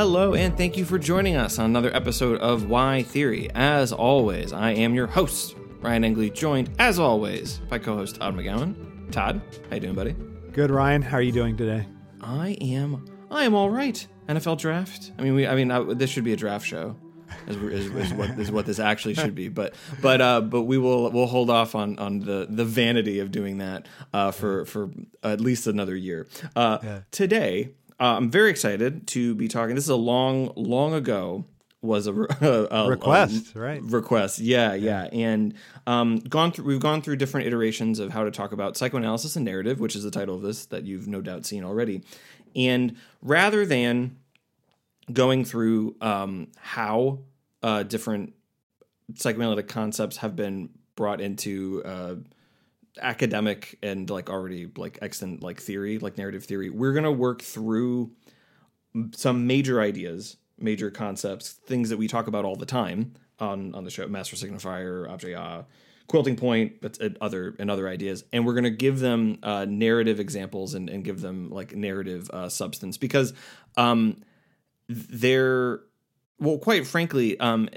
[0.00, 3.50] Hello, and thank you for joining us on another episode of Why Theory.
[3.54, 9.12] As always, I am your host, Ryan Engley, joined, as always, by co-host Todd McGowan.
[9.12, 10.16] Todd, how you doing, buddy?
[10.54, 11.02] Good, Ryan.
[11.02, 11.86] How are you doing today?
[12.22, 13.04] I am.
[13.30, 14.06] I am all right.
[14.26, 15.12] NFL draft.
[15.18, 15.46] I mean, we.
[15.46, 16.96] I mean, I, this should be a draft show.
[17.46, 20.78] Is, is, is, what is what this actually should be, but but uh, but we
[20.78, 24.90] will we'll hold off on on the the vanity of doing that uh, for for
[25.22, 26.26] at least another year.
[26.56, 27.00] Uh, yeah.
[27.10, 29.74] Today, uh, I'm very excited to be talking.
[29.74, 31.44] This is a long long ago
[31.82, 33.82] was a, a, a request, a, right?
[33.82, 35.54] Request, yeah, yeah, and
[35.86, 36.64] um, gone through.
[36.64, 40.02] We've gone through different iterations of how to talk about psychoanalysis and narrative, which is
[40.02, 42.02] the title of this that you've no doubt seen already.
[42.56, 44.16] And rather than
[45.12, 47.20] going through um, how
[47.62, 48.34] uh, different
[49.14, 52.14] psychoanalytic concepts have been brought into uh,
[53.00, 56.70] academic and like already like extant like theory, like narrative theory.
[56.70, 58.12] We're gonna work through
[59.14, 63.84] some major ideas, major concepts, things that we talk about all the time on on
[63.84, 65.66] the show, Master Signifier, Objet A,
[66.08, 70.74] Quilting Point, but other and other ideas, and we're gonna give them uh, narrative examples
[70.74, 73.32] and, and give them like narrative uh, substance because
[73.76, 74.16] um,
[74.88, 75.80] they're
[76.40, 77.68] well, quite frankly, um,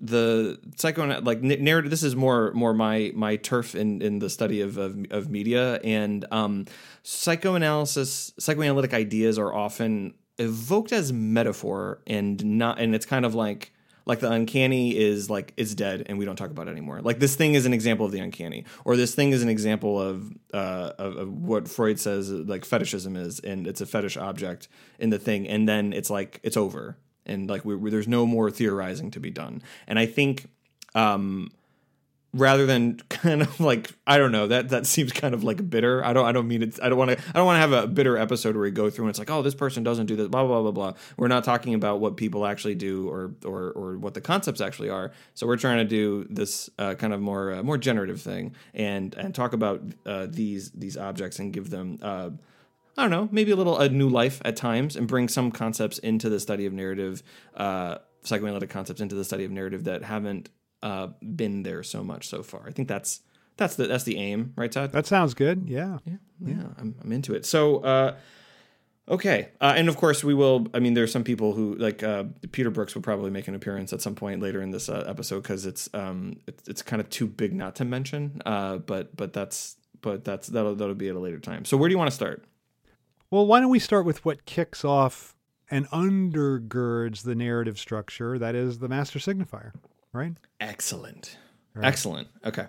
[0.00, 1.90] the psycho like narrative.
[1.90, 5.76] This is more more my my turf in in the study of of, of media
[5.82, 6.66] and um,
[7.02, 8.32] psychoanalysis.
[8.38, 13.72] Psychoanalytic ideas are often evoked as metaphor and not, and it's kind of like
[14.06, 17.00] like the uncanny is like is dead and we don't talk about it anymore.
[17.02, 20.00] Like this thing is an example of the uncanny, or this thing is an example
[20.00, 24.68] of uh, of, of, what Freud says like fetishism is, and it's a fetish object
[24.98, 28.26] in the thing, and then it's like it's over and like we, we, there's no
[28.26, 29.62] more theorizing to be done.
[29.86, 30.48] And I think
[30.94, 31.50] um,
[32.36, 36.04] rather than kind of like I don't know that that seems kind of like bitter.
[36.04, 36.78] I don't I don't mean it.
[36.82, 38.90] I don't want to I don't want to have a bitter episode where we go
[38.90, 40.92] through and it's like oh this person doesn't do this blah blah blah blah.
[41.16, 44.90] We're not talking about what people actually do or or or what the concepts actually
[44.90, 45.12] are.
[45.34, 49.14] So we're trying to do this uh, kind of more uh, more generative thing and
[49.14, 52.30] and talk about uh, these these objects and give them uh,
[52.96, 55.98] I don't know, maybe a little a new life at times and bring some concepts
[55.98, 57.22] into the study of narrative,
[57.54, 60.48] uh, psychoanalytic concepts into the study of narrative that haven't
[60.82, 62.64] uh, been there so much so far.
[62.66, 63.20] I think that's
[63.56, 64.92] that's the that's the aim, right, Todd?
[64.92, 65.68] That sounds good.
[65.68, 66.54] Yeah, yeah, yeah.
[66.54, 67.46] yeah I'm, I'm into it.
[67.46, 67.78] So.
[67.78, 68.16] Uh,
[69.08, 70.66] Okay, uh, and of course we will.
[70.74, 73.92] I mean, there's some people who like uh, Peter Brooks will probably make an appearance
[73.92, 77.08] at some point later in this uh, episode because it's um it's, it's kind of
[77.08, 78.42] too big not to mention.
[78.44, 81.64] Uh, but but that's but that's that'll that'll be at a later time.
[81.64, 82.44] So where do you want to start?
[83.36, 85.36] Well, why don't we start with what kicks off
[85.70, 89.72] and undergirds the narrative structure that is the master signifier,
[90.14, 90.32] right?
[90.58, 91.36] Excellent.
[91.74, 91.86] Right.
[91.86, 92.28] Excellent.
[92.46, 92.64] Okay.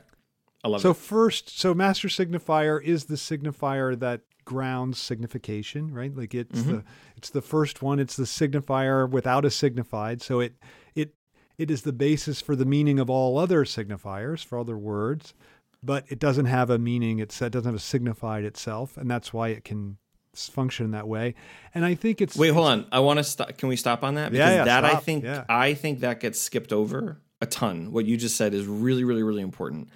[0.66, 0.94] I love so it.
[0.96, 6.14] So first, so master signifier is the signifier that grounds signification, right?
[6.14, 6.72] Like it's mm-hmm.
[6.76, 6.84] the
[7.16, 10.22] it's the first one, it's the signifier without a signified.
[10.22, 10.58] So it
[10.96, 11.14] it
[11.58, 15.34] it is the basis for the meaning of all other signifiers, for other words,
[15.82, 19.32] but it doesn't have a meaning, it's, it doesn't have a signified itself, and that's
[19.32, 19.98] why it can
[20.46, 21.36] function that way.
[21.74, 22.86] And I think it's wait, hold on.
[22.92, 23.58] I want to stop.
[23.58, 24.32] Can we stop on that?
[24.32, 24.98] Because yeah, yeah, that stop.
[24.98, 25.44] I think yeah.
[25.50, 27.92] I think that gets skipped over a ton.
[27.92, 29.90] What you just said is really, really, really important.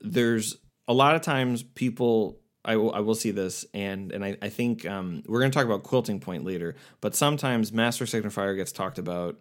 [0.00, 0.56] There's
[0.88, 2.40] a lot of times people.
[2.66, 5.54] I will, I will see this, and and I, I think um, we're going to
[5.54, 6.76] talk about quilting point later.
[7.02, 9.36] But sometimes master signifier gets talked about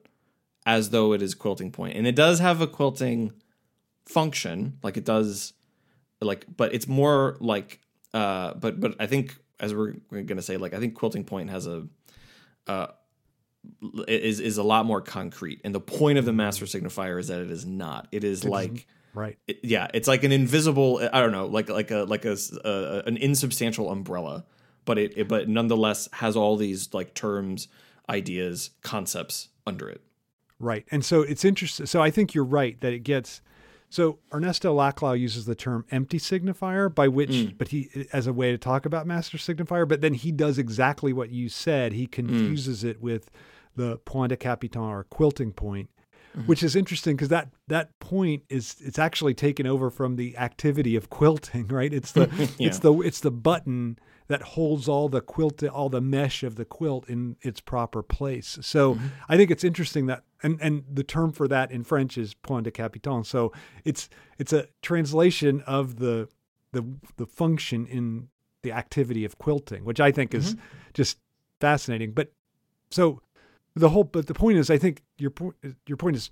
[0.66, 3.31] as though it is quilting point, and it does have a quilting
[4.06, 5.54] function, like it does,
[6.20, 7.80] like, but it's more like
[8.14, 11.24] uh, but but I think as we're, we're going to say, like I think Quilting
[11.24, 11.88] Point has a
[12.68, 12.88] uh,
[14.07, 17.40] is is a lot more concrete, and the point of the master signifier is that
[17.40, 18.09] it is not.
[18.12, 21.07] It is it like right, it, yeah, it's like an invisible.
[21.13, 24.46] I don't know, like like a like a, a an insubstantial umbrella,
[24.84, 27.69] but it, it but nonetheless has all these like terms,
[28.09, 30.01] ideas, concepts under it.
[30.59, 31.86] Right, and so it's interesting.
[31.86, 33.42] So I think you're right that it gets
[33.94, 37.56] so Ernesto Laclau uses the term empty signifier, by which, mm.
[37.56, 39.88] but he as a way to talk about master signifier.
[39.88, 41.94] But then he does exactly what you said.
[41.94, 42.90] He confuses mm.
[42.90, 43.30] it with
[43.75, 45.92] the point de capiton or quilting point,
[46.36, 46.48] mm-hmm.
[46.48, 50.95] which is interesting because that that point is it's actually taken over from the activity
[50.95, 51.94] of quilting, right?
[51.94, 52.69] It's the yeah.
[52.69, 56.66] it's the it's the button that holds all the quilt, all the mesh of the
[56.66, 58.57] quilt in its proper place.
[58.62, 59.07] So mm-hmm.
[59.30, 62.66] I think it's interesting that, and and the term for that in French is point
[62.66, 63.24] de capiton.
[63.24, 63.51] So
[63.84, 66.28] it's it's a translation of the
[66.74, 66.84] the
[67.18, 68.28] the function in
[68.62, 70.66] the activity of quilting, which I think is mm-hmm.
[70.94, 71.18] just
[71.60, 72.12] fascinating.
[72.12, 72.31] But
[72.92, 73.22] so
[73.75, 75.56] the whole, but the point is, I think your point
[75.88, 76.31] your point is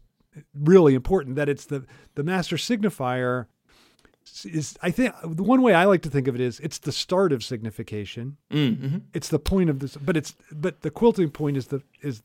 [0.53, 1.85] really important that it's the
[2.15, 3.47] the master signifier
[4.45, 6.91] is I think the one way I like to think of it is it's the
[6.91, 8.37] start of signification.
[8.51, 8.97] Mm, mm-hmm.
[9.13, 12.21] It's the point of this, but it's but the quilting point is the is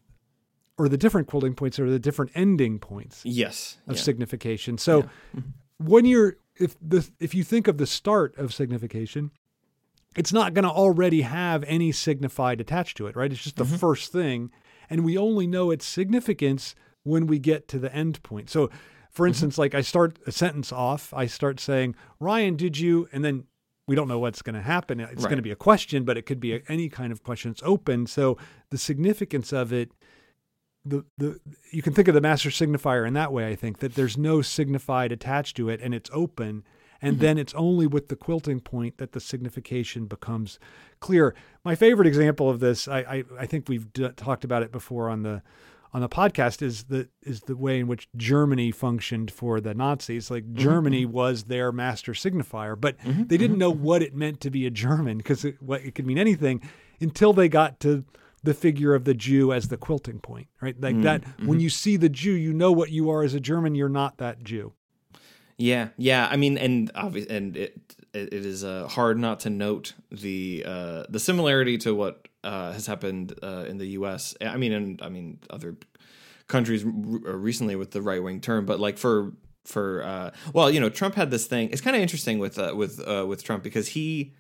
[0.79, 3.79] or the different quilting points are the different ending points Yes.
[3.87, 4.03] of yeah.
[4.03, 4.79] signification.
[4.79, 5.41] So mm-hmm.
[5.79, 9.31] when you're if the if you think of the start of signification,
[10.17, 13.31] it's not going to already have any signified attached to it, right?
[13.31, 13.77] It's just the mm-hmm.
[13.77, 14.51] first thing,
[14.89, 18.49] and we only know its significance when we get to the end point.
[18.51, 18.71] So,
[19.11, 19.29] for mm-hmm.
[19.29, 23.45] instance, like I start a sentence off, I start saying, "Ryan, did you?" and then
[23.87, 24.99] we don't know what's going to happen.
[24.99, 27.53] It's going to be a question, but it could be a, any kind of question.
[27.53, 28.07] It's open.
[28.07, 28.37] So
[28.71, 29.93] the significance of it
[30.87, 31.41] the the
[31.71, 33.49] you can think of the master signifier in that way.
[33.49, 36.65] I think that there's no signified attached to it, and it's open,
[37.03, 37.23] and mm-hmm.
[37.23, 40.59] then it's only with the quilting point that the signification becomes
[41.01, 41.35] clear.
[41.65, 45.09] My favorite example of this, I I, I think we've d- talked about it before
[45.11, 45.43] on the
[45.93, 50.31] on the podcast, is the is the way in which Germany functioned for the Nazis.
[50.31, 50.59] Like mm-hmm.
[50.59, 53.25] Germany was their master signifier, but mm-hmm.
[53.25, 56.07] they didn't know what it meant to be a German because it, what it could
[56.07, 56.63] mean anything
[57.01, 58.05] until they got to
[58.47, 60.81] the figure of the Jew as the quilting point, right?
[60.81, 63.75] Like that, when you see the Jew, you know what you are as a German.
[63.75, 64.73] You're not that Jew.
[65.59, 66.29] Yeah, yeah.
[66.31, 67.79] I mean, and obviously, and it
[68.15, 72.87] it, is uh, hard not to note the uh, the similarity to what uh, has
[72.87, 74.35] happened uh, in the U.S.
[74.41, 75.77] I mean, and I mean other
[76.47, 79.33] countries r- recently with the right wing term, but like for
[79.65, 81.71] for uh, well, you know, Trump had this thing.
[81.71, 84.35] It's kind of interesting with uh, with uh, with Trump because he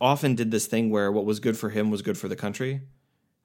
[0.00, 2.82] often did this thing where what was good for him was good for the country.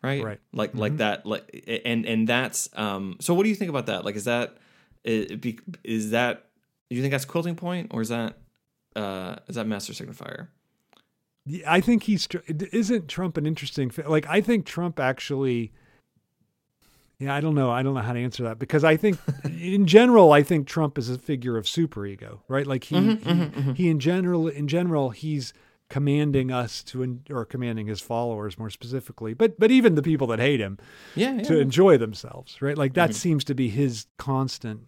[0.03, 0.39] Right, Right.
[0.51, 3.17] like like that, like and and that's um.
[3.19, 4.03] So, what do you think about that?
[4.03, 4.57] Like, is that
[5.03, 6.45] is, that
[6.89, 8.37] do you think that's quilting point or is that
[8.95, 10.47] uh is that master signifier?
[11.45, 15.71] Yeah, I think he's isn't Trump an interesting like I think Trump actually
[17.19, 17.69] yeah, I don't know.
[17.69, 20.97] I don't know how to answer that because I think in general I think Trump
[20.97, 22.65] is a figure of superego, right?
[22.65, 25.53] Like he he, he in general in general he's
[25.91, 30.39] commanding us to or commanding his followers more specifically, but but even the people that
[30.39, 30.77] hate him
[31.15, 31.43] Yeah, yeah.
[31.43, 32.77] to enjoy themselves, right?
[32.77, 33.15] Like that mm-hmm.
[33.17, 34.87] seems to be his constant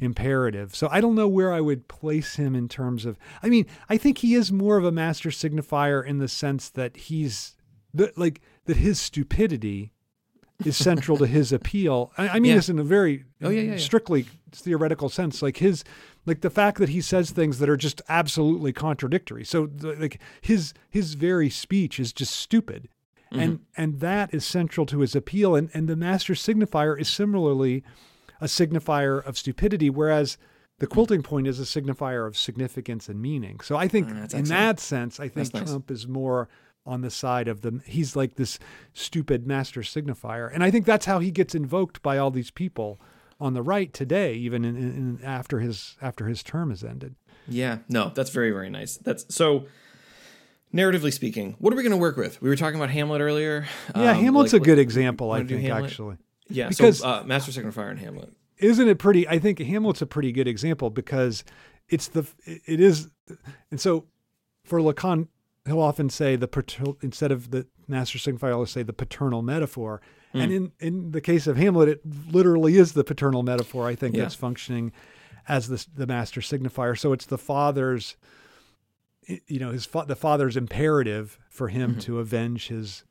[0.00, 0.74] imperative.
[0.76, 3.96] So I don't know where I would place him in terms of I mean, I
[3.98, 7.56] think he is more of a master signifier in the sense that he's
[7.92, 9.92] the, like that his stupidity
[10.64, 12.12] is central to his appeal.
[12.16, 12.56] I, I mean Yeah.
[12.56, 13.76] this in a very Oh, yeah.
[13.76, 15.42] strictly theoretical sense.
[15.42, 15.82] Like his
[16.28, 19.44] like the fact that he says things that are just absolutely contradictory.
[19.44, 22.88] So like his his very speech is just stupid.
[23.32, 23.40] Mm-hmm.
[23.42, 25.56] And and that is central to his appeal.
[25.56, 27.82] And and the master signifier is similarly
[28.40, 30.38] a signifier of stupidity, whereas
[30.78, 33.58] the quilting point is a signifier of significance and meaning.
[33.60, 34.48] So I think Ah, in excellent.
[34.48, 35.70] that sense, I think That's nice.
[35.70, 36.48] Trump is more
[36.86, 38.58] on the side of the he's like this
[38.92, 40.50] stupid master signifier.
[40.52, 43.00] And I think that's how he gets invoked by all these people
[43.40, 47.14] on the right today, even in, in, after his after his term has ended.
[47.48, 48.96] Yeah, no, that's very very nice.
[48.96, 49.66] That's so.
[50.74, 52.42] Narratively speaking, what are we going to work with?
[52.42, 53.66] We were talking about Hamlet earlier.
[53.96, 56.18] Yeah, Um, Hamlet's like, a good example, I think, actually.
[56.50, 58.30] Yeah, because- so uh, Master Signifier and Hamlet.
[58.58, 61.44] isn't it pretty i think hamlet's a pretty good example because
[61.88, 62.26] it's the
[62.66, 63.08] it is
[63.70, 64.04] and so
[64.64, 65.28] for lacan
[65.64, 66.48] he'll often say the
[67.00, 70.00] instead of the master signifier he'll say the paternal metaphor
[70.34, 70.56] and hmm.
[70.56, 74.22] in in the case of hamlet it literally is the paternal metaphor i think Yeah.
[74.22, 74.92] that's functioning
[75.48, 76.96] as the the master signifier.
[76.96, 78.16] So it's the father's
[79.26, 82.00] you know his fa- the father's imperative for him mm-hmm.
[82.00, 83.04] to avenge his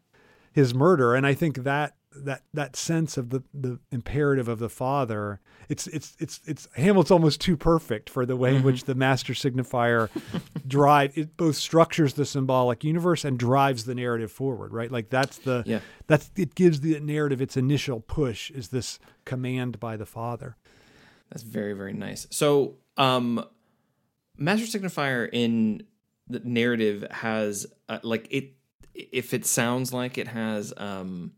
[0.54, 1.16] his murder.
[1.16, 1.96] And i think that
[2.26, 7.12] that that sense of the the imperative of the father it's it's it's it's hamlet's
[7.12, 10.10] almost too perfect for the way in which the master signifier
[10.68, 15.38] drive it both structures the symbolic universe and drives the narrative forward right like that's
[15.40, 15.80] the Yeah.
[16.08, 20.56] that's it gives the narrative its initial push is this command by the father
[21.30, 22.28] That's very very nice.
[22.32, 23.44] So, um,
[24.38, 25.84] Master Signifier in
[26.30, 28.54] the narrative has uh, like it.
[28.94, 31.34] If it sounds like it has um,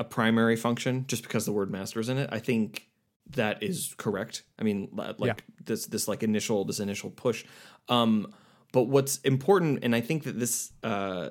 [0.00, 2.88] a primary function, just because the word master is in it, I think
[3.32, 4.44] that is correct.
[4.58, 7.44] I mean, li- like this this like initial this initial push.
[7.88, 8.32] Um,
[8.72, 11.30] but what's important, and I think that this uh,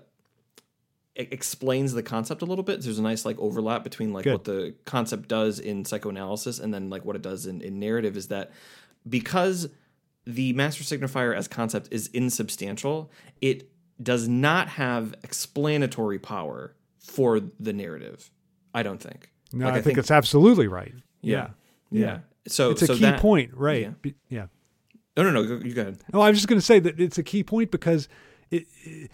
[1.16, 2.82] explains the concept a little bit.
[2.82, 4.34] There's a nice like overlap between like Good.
[4.34, 8.16] what the concept does in psychoanalysis and then like what it does in, in narrative
[8.16, 8.52] is that
[9.08, 9.68] because
[10.26, 13.12] the master signifier as concept is insubstantial,
[13.42, 13.72] it
[14.02, 18.30] does not have explanatory power for the narrative.
[18.74, 19.32] I don't think.
[19.54, 21.50] no Like, I, think, it's absolutely right yeah.
[21.92, 22.02] yeah.
[22.06, 22.20] Yeah.
[22.48, 23.90] So it's a so key that- point right yeah.
[24.02, 24.46] Be- yeah
[25.18, 25.44] No, no, no.
[25.46, 25.98] go- You go ahead.
[26.14, 28.08] No, I was just going to say that it's a key point because
[28.52, 29.12] it, it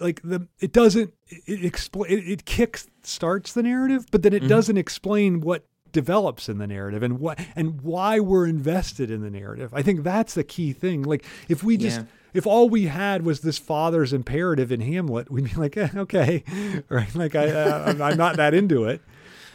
[0.00, 4.44] like the it doesn't it explain it, it kicks starts the narrative, but then Mm-hmm.
[4.44, 5.64] it doesn't explain what
[6.00, 9.70] develops in the narrative and what and why we're invested in the narrative.
[9.72, 11.02] I think that's the key thing.
[11.02, 12.06] Like if we just Yeah.
[12.34, 16.44] if all we had was this father's imperative in Hamlet, we'd be like, eh, okay,
[16.90, 17.14] right?
[17.14, 19.00] Like I, uh, I'm- not that into it.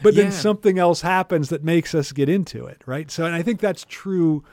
[0.04, 0.32] but then Yeah.
[0.48, 3.12] something else happens that makes us get into it, right?
[3.12, 4.44] So, and I think that's true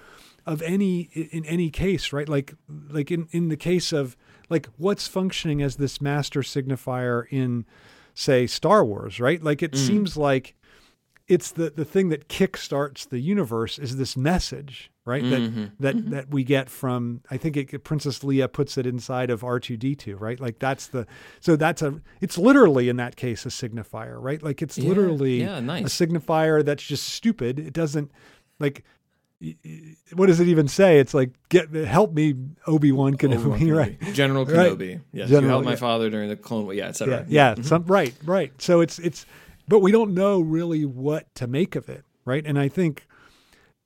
[0.47, 2.28] of any in any case, right?
[2.28, 2.54] Like
[2.90, 4.14] like in in the case of
[4.50, 7.64] like what's functioning as this master signifier in
[8.14, 9.42] say Star Wars, right?
[9.42, 10.54] Like it seems like
[11.28, 15.23] it's the the thing that kickstarts the universe is this message, right?
[15.23, 15.64] That mm-hmm.
[15.78, 16.11] that mm-hmm.
[16.11, 19.76] that we get from I think it, Princess Leia puts it inside of R two
[19.76, 20.40] D two, right?
[20.40, 21.06] Like that's the
[21.40, 24.42] so that's a it's literally in that case a signifier, right?
[24.42, 26.00] Like it's Yeah, literally yeah, nice.
[26.00, 27.58] a signifier that's just stupid.
[27.58, 28.11] It doesn't
[28.58, 28.85] like.
[30.14, 30.99] What does it even say?
[30.99, 32.35] It's like, "Get help me,
[32.66, 34.00] Obi Wan Kenobi." Obi-Wan Right?
[34.00, 34.12] Kenobi.
[34.14, 34.73] General Right.
[34.73, 35.00] Kenobi.
[35.12, 35.76] Yes, you General, helped my yeah.
[35.76, 36.75] father during the Clone War.
[36.75, 37.18] Yeah, etc.
[37.18, 37.62] Yeah, yeah, mm-hmm.
[37.62, 38.50] some right, right.
[38.61, 39.26] So it's it's,
[39.68, 42.44] but we don't know really what to make of it, right?
[42.46, 43.06] And I think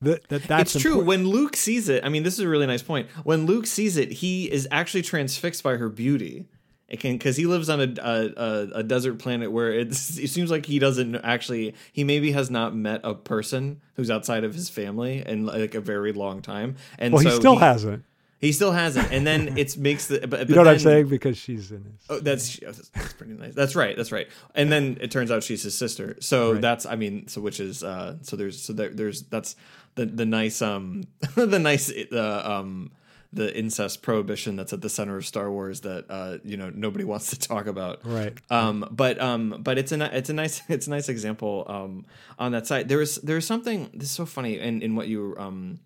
[0.00, 0.92] that that that's it's true.
[0.92, 1.08] important.
[1.08, 3.08] When Luke sees it, I mean, this is a really nice point.
[3.24, 6.46] When Luke sees it, he is actually transfixed by her beauty.
[6.88, 10.28] It can because he lives on a, a a a desert planet where it's it
[10.28, 14.54] seems like he doesn't actually he maybe has not met a person who's outside of
[14.54, 18.04] his family in like a very long time, and well, so he still hasn't.
[18.42, 21.08] He still hasn't, and then it makes the but, You know what I'm saying?
[21.08, 21.94] Because she's in his.
[22.10, 23.54] Oh, that's that's that's pretty nice.
[23.54, 23.96] That's right.
[23.96, 24.28] That's right.
[24.54, 26.16] And then it turns out she's his sister.
[26.20, 26.60] So Right.
[26.60, 29.54] that's I mean, so which is uh so there's so there, there's that's
[29.94, 31.04] the the nice um
[31.36, 32.90] the nice uh, um
[33.34, 37.04] the incest prohibition that's at the center of Star Wars that uh you know nobody
[37.12, 38.00] wants to talk about.
[38.04, 38.36] Right.
[38.50, 42.06] Um but um but it's a it's a nice it's a nice example um
[42.40, 42.88] on that side.
[42.88, 45.78] There is there's something this is so funny in in what you um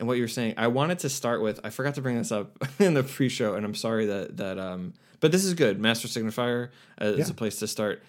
[0.00, 0.54] and what you're saying.
[0.56, 1.60] I wanted to start with.
[1.62, 4.58] I forgot to bring this up in the pre-show, and I'm sorry that that.
[4.58, 5.78] Um, but this is good.
[5.78, 7.32] Master Signifier uh, is Yeah.
[7.32, 8.02] a place to start.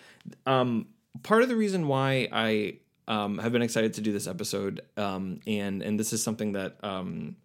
[0.48, 0.88] Um,
[1.22, 5.42] part of the reason why I um, have been excited to do this episode, um,
[5.46, 7.36] and and this is something that um,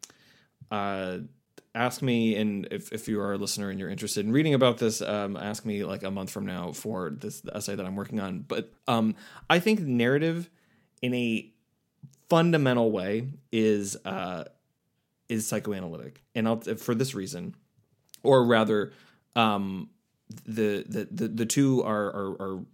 [0.70, 1.18] uh,
[1.74, 4.78] ask me, and if if you are a listener and you're interested in reading about
[4.78, 8.20] this, um, ask me like a month from now for this essay that I'm working
[8.20, 8.40] on.
[8.46, 9.16] But um,
[9.50, 10.48] I think narrative
[11.02, 11.50] in a
[12.28, 14.44] fundamental way is uh,
[15.28, 17.54] is psychoanalytic, and I'll, for this reason,
[18.22, 18.92] or rather,
[19.34, 19.90] um,
[20.44, 22.64] the, the the the two are are, are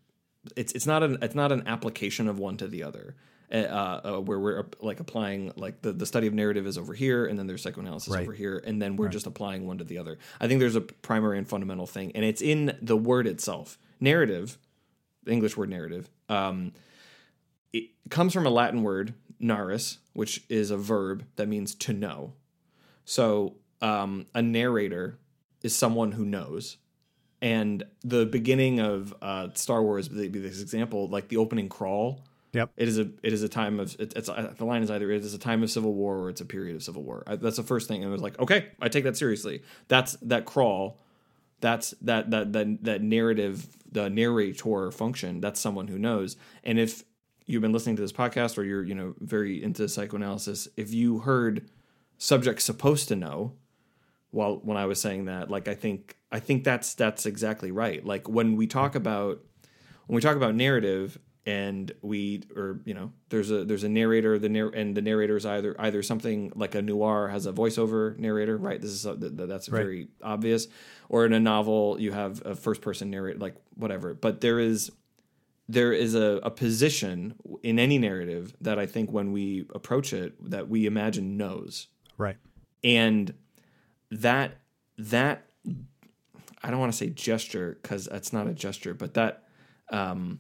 [0.57, 3.15] it's it's not an it's not an application of one to the other.
[3.53, 7.27] Uh, uh, where we're like applying like the, the study of narrative is over here
[7.27, 8.23] and then there's psychoanalysis Right.
[8.23, 10.81] over here and then we're just applying one to the other i think there's a
[10.81, 14.57] primary and fundamental thing and it's in the word itself narrative
[15.25, 16.73] the english word narrative um,
[17.75, 22.33] it comes from a Latin word, gnarus, which is a verb that means to know.
[23.05, 25.19] So um, a narrator
[25.63, 26.79] is someone who knows.
[27.41, 32.21] And the beginning of uh, Star Wars, be this example, like the opening crawl.
[32.53, 32.71] Yep.
[32.77, 35.11] It is a it is a time of it, it's uh, the line is either
[35.11, 37.25] it is a time of civil war or it's a period of civil war.
[37.27, 39.63] I, that's the first thing, and it was like okay, I take that seriously.
[39.89, 41.01] That's that crawl
[41.63, 47.05] that's that that that that narrative the narrator function that's someone who knows and if
[47.47, 51.19] you've been listening to this podcast or you're you know very into psychoanalysis if you
[51.21, 51.69] heard
[52.19, 53.53] subject supposed to know
[54.31, 58.05] well when i was saying that like i think i think that's that's exactly right.
[58.07, 59.41] Like when we talk about
[60.07, 64.39] when we talk about narrative and we or you know there's a there's a narrator
[64.39, 68.17] the narr- and the narrator is either either something like a noir has a voiceover
[68.19, 68.81] narrator right?
[68.81, 69.81] This is a, th- that's Right.
[69.83, 70.69] very obvious.
[71.09, 74.15] Or in a novel you have a first person narrator like whatever.
[74.15, 74.91] But there is
[75.69, 80.35] there is a, a position in any narrative that i think when we approach it
[80.51, 81.89] that we imagine knows
[82.19, 82.37] Right.
[82.85, 83.33] and
[84.11, 84.59] that
[84.99, 85.47] that
[86.63, 89.49] I don't want to say gesture because that's not a gesture, but that
[89.91, 90.39] um,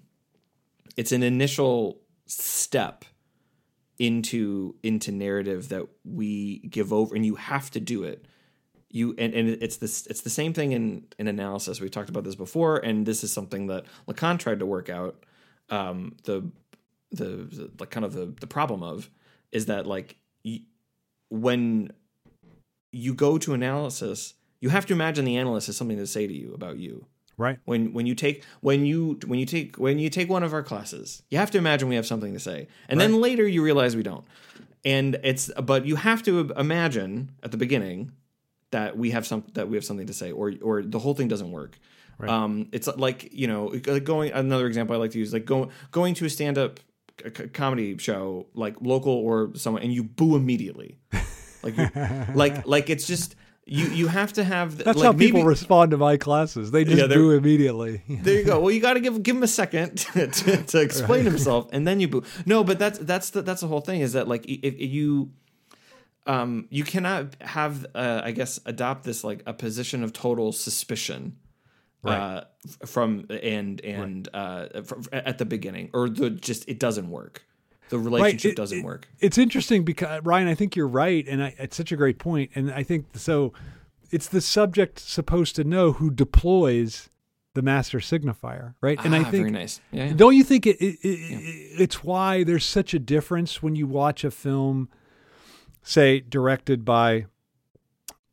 [0.97, 3.05] it's an initial step
[3.99, 8.25] into into narrative that we give over, and you have to do it.
[8.93, 11.81] You and, and it's this it's the same thing in in analysis.
[11.81, 15.25] We've talked about this before, and this is something that Lacan tried to work out.
[15.71, 16.45] Um, the
[17.11, 19.11] the, the like kind of the the problem of
[19.51, 20.61] is that like y-
[21.31, 21.91] when
[22.93, 26.33] you go to analysis, you have to imagine the analyst has something to say to
[26.33, 27.07] you about you.
[27.39, 27.59] Right.
[27.65, 30.63] When when you take when you when you take when you take one of our
[30.63, 33.97] classes, you have to imagine we have something to say, and then later you realize
[33.97, 34.25] we don't.
[34.85, 38.13] And it's but you have to imagine at the beginning
[38.73, 41.29] that we have some that we have something to say, or or the whole thing
[41.29, 41.79] doesn't work.
[42.21, 46.15] Um, it's like you know going another example I like to use like going going
[46.15, 46.79] to a stand up
[47.53, 50.99] comedy show like local or someone and you boo immediately
[51.63, 51.89] like you,
[52.35, 55.93] like like it's just you you have to have That's like how people maybe- respond
[55.93, 56.71] to my classes.
[56.71, 58.03] They just Yeah, boo immediately.
[58.09, 58.61] there you go.
[58.61, 61.87] Well, you got to give give him a second to, to, to explain himself, and
[61.87, 62.25] then you boo.
[62.45, 64.01] No, but that's that's the that's the whole thing.
[64.01, 65.31] Is that like if, if you
[66.27, 71.37] um you cannot have uh, I guess adopt this like a position of total suspicion
[72.03, 72.17] right.
[72.17, 72.45] uh,
[72.87, 74.75] from and and right.
[74.75, 77.45] uh, at the beginning, or the just it doesn't work.
[77.89, 78.53] The relationship right.
[78.53, 79.09] it, doesn't it, work.
[79.21, 82.51] It's interesting because Ryan, I think you're right, and I, it's such a great point.
[82.55, 83.53] and I think so.
[84.11, 87.09] It's the subject supposed to know who deploys
[87.55, 88.99] the master signifier, right?
[89.05, 89.81] And ah, I think, very nice.
[89.91, 90.13] Yeah, yeah.
[90.15, 91.83] Don't you think it, it, it yeah.
[91.83, 94.89] it's why there's such a difference when you watch a film,
[95.83, 97.27] say directed by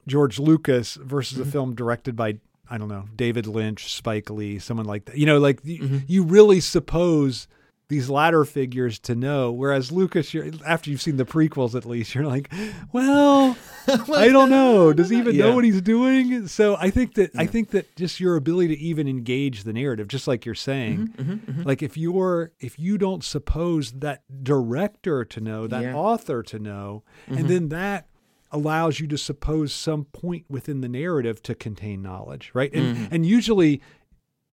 [0.07, 1.49] George Lucas versus mm-hmm.
[1.49, 2.39] a film directed by
[2.69, 5.17] I don't know David Lynch, Spike Lee, someone like that.
[5.17, 5.95] You know, like mm-hmm.
[5.95, 7.47] you, you really suppose
[7.89, 9.51] these latter figures to know.
[9.51, 10.33] Whereas Lucas,
[10.65, 12.51] after you've seen the prequels, at least you're like,
[12.93, 14.93] well, I don't know.
[14.93, 15.45] Does he even yeah.
[15.45, 16.47] know what he's doing?
[16.47, 17.41] So I think that yeah.
[17.41, 21.09] I think that just your ability to even engage the narrative, just like you're saying,
[21.09, 21.63] mm-hmm, mm-hmm, mm-hmm.
[21.63, 25.95] like if you're if you don't suppose that director to know, that yeah.
[25.95, 27.47] author to know, and mm-hmm.
[27.47, 28.07] then that
[28.51, 32.71] allows you to suppose some point within the narrative to contain knowledge, right?
[32.71, 33.15] And mm-hmm.
[33.15, 33.81] and usually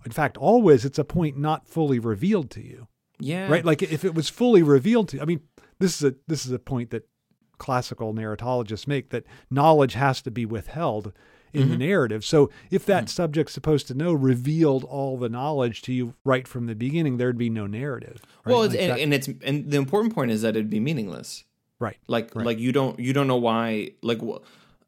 [0.04, 2.86] in fact, always it's a point not fully revealed to you.
[3.24, 3.48] Yeah.
[3.48, 3.64] Right?
[3.64, 5.40] Like if it was fully revealed to I mean,
[5.78, 7.08] this is a this is a point that
[7.56, 11.12] classical narratologists make that knowledge has to be withheld
[11.54, 11.70] in mm-hmm.
[11.70, 12.24] the narrative.
[12.24, 13.10] So if that mm-hmm.
[13.10, 17.38] subject's supposed to know revealed all the knowledge to you right from the beginning, there'd
[17.38, 18.20] be no narrative.
[18.44, 18.52] Right?
[18.52, 21.44] Well, like and, that, and, it's and the important point is that it'd be meaningless.
[21.80, 21.96] Right.
[22.06, 22.44] Like right.
[22.44, 24.20] like you don't you don't know why like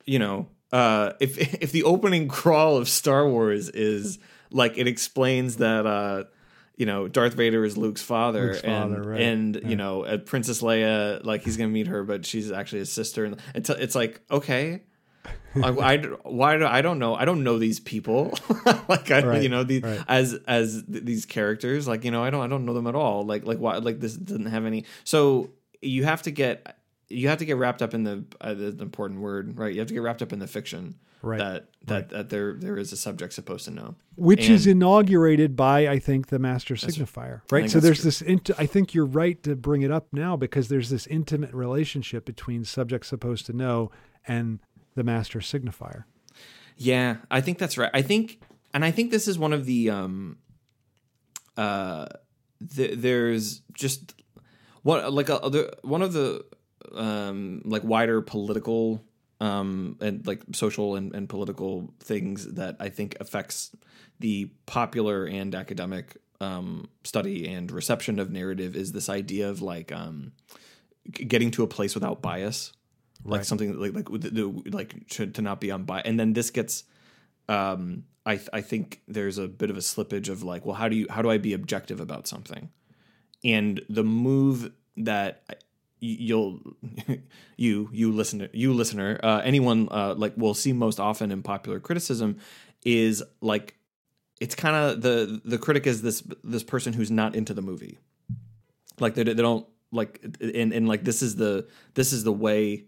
[0.05, 4.19] you know uh if if the opening crawl of Star Wars is
[4.51, 6.25] like it explains that uh
[6.77, 9.21] you know, Darth Vader is Luke's father, Luke's and father, right.
[9.21, 13.25] and you know, Princess Leia, like he's gonna meet her, but she's actually his sister,
[13.25, 14.83] and it's it's like okay.
[15.57, 18.39] I, I, why do I don't know I don't know these people
[18.89, 20.05] like I right, you know the right.
[20.07, 23.25] as as these characters like you know I don't I don't know them at all
[23.25, 27.39] like like why like this doesn't have any so you have to get you have
[27.39, 30.03] to get wrapped up in the, uh, the important word right you have to get
[30.03, 31.39] wrapped up in the fiction right.
[31.39, 32.09] that that right.
[32.11, 35.99] that there there is a subject supposed to know, which and, is inaugurated by I
[35.99, 37.71] think the master signifier, right?
[37.71, 38.05] So there's true.
[38.05, 38.23] this.
[38.23, 42.25] Int- I think you're right to bring it up now because there's this intimate relationship
[42.25, 43.91] between subject supposed to know
[44.27, 44.61] and
[44.95, 46.05] the master signifier.
[46.77, 47.91] Yeah, I think that's right.
[47.95, 48.41] I think,
[48.75, 50.39] and I think this is one of the um,
[51.57, 52.07] uh,
[52.61, 54.15] there's just
[54.83, 56.45] what like a, other one of the
[56.95, 59.03] um like wider political
[59.41, 63.75] um, and like social and, and political things that I think affects
[64.19, 69.93] the popular and academic um, study and reception of narrative is this idea of like
[69.93, 70.33] um,
[71.11, 72.73] getting to a place without bias,
[73.25, 73.33] right.
[73.33, 74.09] like something like like
[74.73, 76.07] like to, to not be on unbiased.
[76.07, 76.85] And then this gets,
[77.49, 80.97] um, I I think there's a bit of a slippage of like, well, how do
[80.97, 82.71] you how do I be objective about something?
[83.45, 85.63] And the move that
[85.99, 86.61] you'll
[87.57, 91.81] you you listener you listener uh, anyone uh, like will see most often in popular
[91.81, 92.39] criticism
[92.85, 93.77] is like
[94.41, 97.99] it's kind of the the critic is this this person who's not into the movie.
[99.01, 102.85] Like they, they don't like and and like this is the this is the way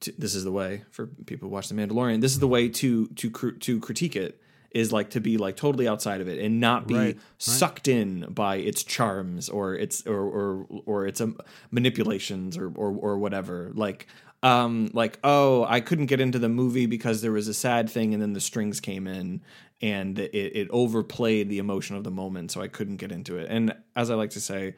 [0.00, 2.68] to, this is the way for people who watch the Mandalorian this is the way
[2.68, 4.40] to to to critique it
[4.74, 7.96] is like to be like totally outside of it and not be right, sucked right.
[7.96, 11.38] in by its charms or its or or or its um,
[11.70, 14.08] manipulations or, or or whatever like
[14.42, 18.12] um like oh I couldn't get into the movie because there was a sad thing
[18.12, 19.42] and then the strings came in
[19.80, 23.46] and it, it overplayed the emotion of the moment so I couldn't get into it
[23.48, 24.74] and as I like to say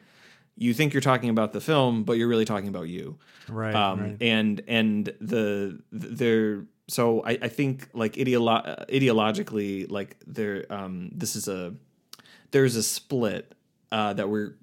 [0.55, 3.17] you think you're talking about the film but you're really talking about you
[3.49, 4.17] right, um, right.
[4.21, 11.35] and and the there so I, I think like ideolo- ideologically, like there, um, this
[11.35, 11.73] is a
[12.51, 13.53] there's a split
[13.91, 14.55] uh, that we're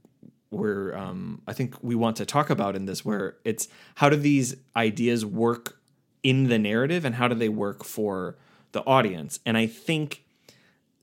[0.50, 4.16] we're um, I think we want to talk about in this, where it's how do
[4.16, 5.78] these ideas work
[6.22, 8.36] in the narrative and how do they work for
[8.72, 9.40] the audience?
[9.44, 10.24] And I think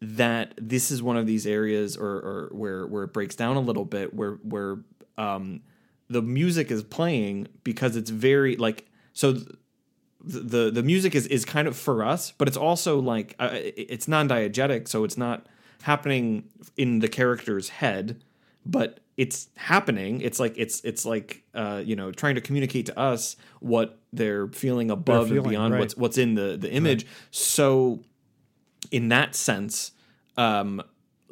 [0.02, 3.62] that this is one of these areas or, or where where it breaks down a
[3.62, 4.80] little bit, where where
[5.18, 5.62] um,
[6.10, 9.38] the music is playing because it's very like so
[10.24, 14.08] the the music is is kind of for us, but it's also like uh, it's
[14.08, 15.48] non-diegetic, so it's not
[15.84, 16.44] happening
[16.78, 18.24] in the character's head,
[18.66, 20.22] but it's happening.
[20.22, 24.48] It's like it's it's like uh, you know trying to communicate to us what they're
[24.48, 25.80] feeling above they're feeling, and beyond right.
[25.80, 27.04] what's what's in the the image.
[27.04, 27.12] Right.
[27.32, 28.04] So
[28.92, 29.92] in that sense,
[30.38, 30.82] um,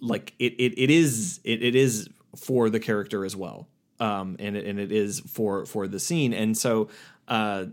[0.02, 3.68] like it it, it is it, it is for the character as well.
[4.00, 6.90] Um, and it, and it is for for the scene, and so
[7.28, 7.66] uh,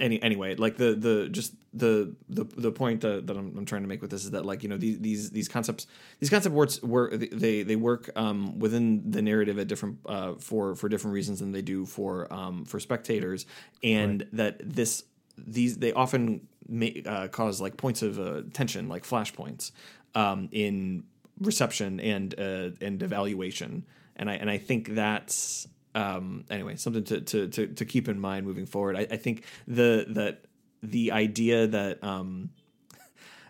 [0.00, 3.82] any anyway like the the just the the the point that, that I'm, I'm, trying
[3.82, 5.86] to make with this is that like you know these these these concepts
[6.18, 10.74] these concept words work they they work um, within the narrative at different uh, for
[10.74, 13.46] for different reasons than they do for um, for spectators
[13.82, 14.36] and right.
[14.36, 15.04] that this
[15.36, 19.72] these they often may, uh, cause like points of uh, tension, like flashpoints,
[20.14, 21.04] um, in
[21.40, 23.84] reception and uh, and evaluation.
[24.16, 28.20] And I and I think that's um, anyway something to, to to to keep in
[28.20, 28.96] mind moving forward.
[28.96, 30.44] I, I think the that
[30.82, 32.50] the idea that um,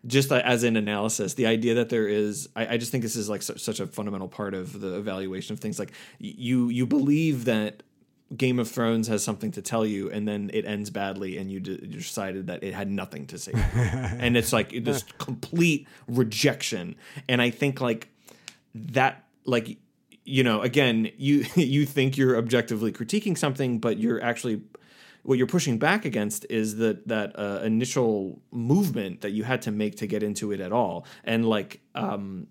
[0.07, 3.29] just as an analysis, the idea that there is, I, I just think this is
[3.29, 5.79] like su- such a fundamental part of the evaluation of things.
[5.79, 7.83] Like you, you believe that
[8.35, 11.61] Game of Thrones has something to tell you, and then it ends badly, and you,
[11.61, 16.97] d- you decided that it had nothing to say, and it's like this complete rejection.
[17.29, 18.09] And I think like
[18.75, 19.79] that, like
[20.29, 24.63] you know, again, you you think you're objectively critiquing something, but you're actually
[25.23, 29.71] what you're pushing back against is that that uh, initial movement that you had to
[29.71, 32.47] make to get into it at all, and like um,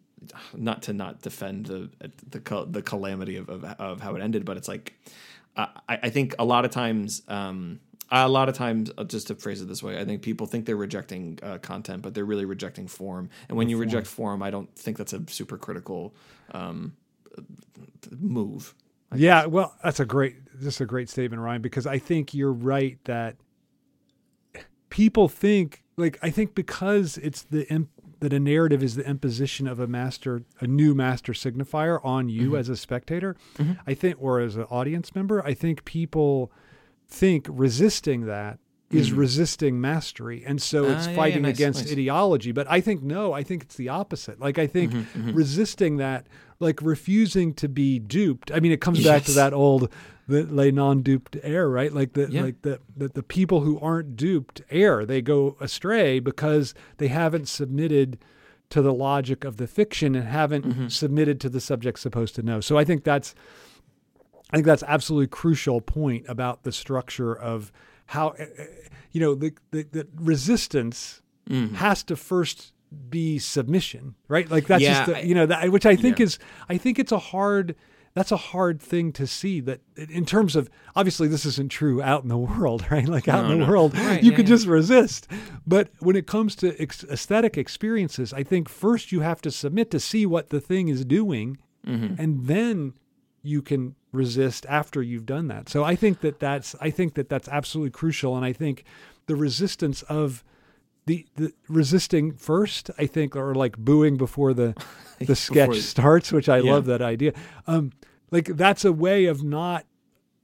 [0.55, 1.89] not to not defend the
[2.29, 4.93] the the calamity of, of, of how it ended, but it's like
[5.55, 7.21] I, I think a lot of times.
[7.27, 10.47] Um, a lot of times, uh, just to phrase it this way, I think people
[10.47, 13.29] think they're rejecting uh, content, but they're really rejecting form.
[13.49, 16.15] And when you reject form, I don't think that's a super critical
[16.53, 16.93] um,
[18.11, 18.75] move.
[19.11, 19.51] I yeah, guess.
[19.51, 23.37] well, that's a great just a great statement, Ryan, because I think you're right that
[24.89, 29.67] people think like I think because it's the imp, that a narrative is the imposition
[29.67, 32.57] of a master, a new master signifier on you mm-hmm.
[32.57, 33.35] as a spectator.
[33.57, 33.73] Mm-hmm.
[33.85, 36.51] I think, or as an audience member, I think people
[37.07, 39.17] think resisting that is mm.
[39.17, 40.43] resisting mastery.
[40.45, 41.91] And so it's uh, fighting yeah, yeah, nice, against nice.
[41.91, 42.51] ideology.
[42.51, 44.39] But I think no, I think it's the opposite.
[44.39, 45.33] Like I think mm-hmm, mm-hmm.
[45.33, 46.27] resisting that,
[46.59, 48.51] like refusing to be duped.
[48.51, 49.07] I mean, it comes yes.
[49.07, 49.91] back to that old
[50.27, 51.93] the les non dupes errent, right?
[51.93, 52.41] Like the yeah.
[52.43, 55.05] like the, the the people who aren't duped err.
[55.05, 58.19] They go astray because they haven't submitted
[58.69, 60.87] to the logic of the fiction and haven't mm-hmm.
[60.89, 62.59] submitted to the subject supposed to know.
[62.59, 63.33] So I think that's
[64.51, 67.71] I think that's absolutely crucial point about the structure of
[68.07, 68.65] how eh, eh,
[69.11, 71.73] you know the the, the resistance mm.
[71.75, 72.73] has to first
[73.09, 74.49] be submission, right?
[74.49, 76.25] Like that's yeah, just the, you know that which I think yeah.
[76.25, 77.75] is I think it's a hard
[78.13, 82.23] that's a hard thing to see that in terms of obviously this isn't true out
[82.23, 83.71] in the world right like out no, in the no.
[83.71, 84.55] world right, you yeah, could yeah.
[84.55, 85.27] just resist
[85.67, 89.91] but when it comes to ex- aesthetic experiences i think first you have to submit
[89.91, 92.19] to see what the thing is doing mm-hmm.
[92.19, 92.93] and then
[93.43, 95.69] you can resist after you've done that.
[95.69, 98.83] So I think that that's I think that that's absolutely crucial, and I think
[99.27, 100.43] the resistance of
[101.07, 104.75] the, the resisting first, I think, or like booing before the
[105.19, 106.71] the sketch before, starts, which I yeah.
[106.71, 107.33] love that idea.
[107.65, 107.93] Um,
[108.29, 109.85] like that's a way of not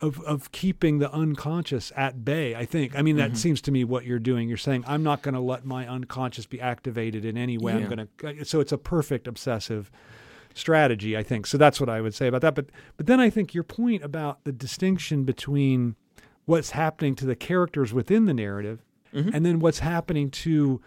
[0.01, 2.55] of of keeping the unconscious at bay.
[2.55, 2.97] I think.
[2.97, 3.35] I mean, that mm-hmm.
[3.35, 4.47] seems to me what you're doing.
[4.47, 7.73] You're saying I'm not going to let my unconscious be activated in any way.
[7.73, 7.79] Yeah.
[7.79, 8.45] I'm going to.
[8.45, 9.91] So it's a perfect obsessive
[10.53, 11.45] strategy, I think.
[11.45, 12.55] So that's what I would say about that.
[12.55, 15.97] But but then I think your point about the distinction between
[16.45, 18.81] what's happening to the characters within the narrative
[19.13, 19.29] mm-hmm.
[19.33, 20.81] and then what's happening to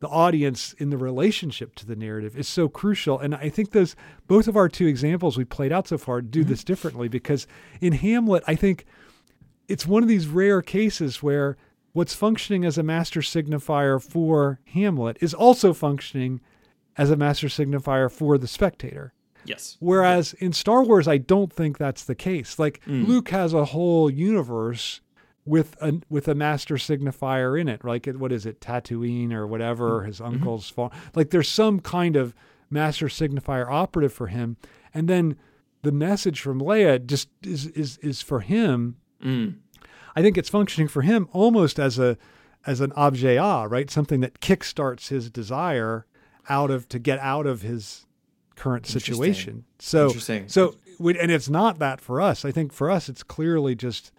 [0.00, 3.20] the audience in the relationship to the narrative is so crucial.
[3.20, 3.94] And I think those
[4.26, 6.50] both of our two examples we played out so far do mm-hmm.
[6.50, 7.46] this differently because
[7.80, 8.84] in Hamlet, I think
[9.68, 11.56] it's one of these rare cases where
[11.92, 16.40] what's functioning as a master signifier for Hamlet is also functioning
[16.96, 19.14] as a master signifier for the spectator.
[19.44, 19.76] Yes.
[19.80, 22.58] Whereas in Star Wars, I don't think that's the case.
[22.58, 23.06] Like mm.
[23.06, 25.00] Luke has a whole universe
[25.44, 27.84] with a with a master signifier in it.
[27.84, 30.02] Like what is it, Tatooine or whatever?
[30.02, 30.06] Mm.
[30.06, 30.34] His mm-hmm.
[30.34, 30.74] uncle's mm-hmm.
[30.74, 30.90] farm.
[31.14, 32.34] Like there's some kind of
[32.70, 34.56] master signifier operative for him,
[34.94, 35.36] and then
[35.82, 38.96] the message from Leia just is is is for him.
[39.22, 39.56] Mm.
[40.14, 42.16] I think it's functioning for him almost as a
[42.66, 43.90] as an objet a right?
[43.90, 46.06] Something that kickstarts his desire
[46.48, 48.06] out of to get out of his
[48.54, 49.64] current situation.
[49.78, 50.48] So interesting.
[50.48, 52.44] so and it's not that for us.
[52.44, 54.12] I think for us it's clearly just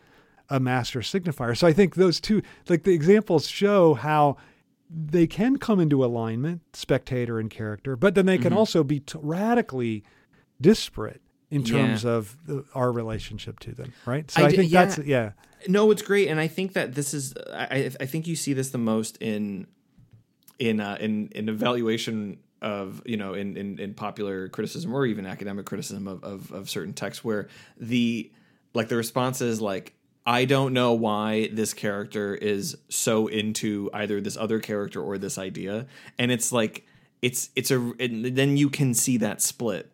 [0.50, 1.58] a master signifier.
[1.58, 4.38] So I think those two like the examples show how
[4.90, 8.58] they can come into alignment, spectator and character, but then they can mm-hmm.
[8.58, 10.04] also be t- radically
[10.62, 12.12] disparate in terms yeah.
[12.12, 14.30] of the, our relationship to them, right?
[14.30, 14.86] So I, I think yeah.
[14.86, 15.32] that's yeah.
[15.68, 17.34] No, it's great, and I think that this is.
[17.54, 19.68] I, I think you see this the most in
[20.60, 25.26] in uh, in in evaluation of you know in, in in popular criticism or even
[25.26, 28.32] academic criticism of, of of certain texts where the
[28.74, 29.94] like the response is like
[30.26, 35.38] I don't know why this character is so into either this other character or this
[35.38, 35.86] idea,
[36.18, 36.86] and it's like
[37.22, 39.90] it's it's a then you can see that split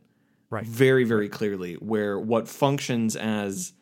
[0.51, 3.73] right very very clearly where what functions as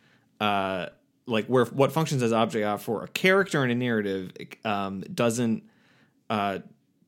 [0.41, 0.87] uh
[1.25, 4.31] like where what functions as objet for a character in a narrative
[4.65, 5.63] um doesn't
[6.29, 6.59] uh,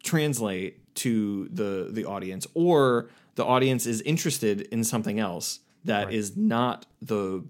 [0.04, 6.13] translate to the the audience, or the audience is interested in something else that right.
[6.13, 7.43] is not the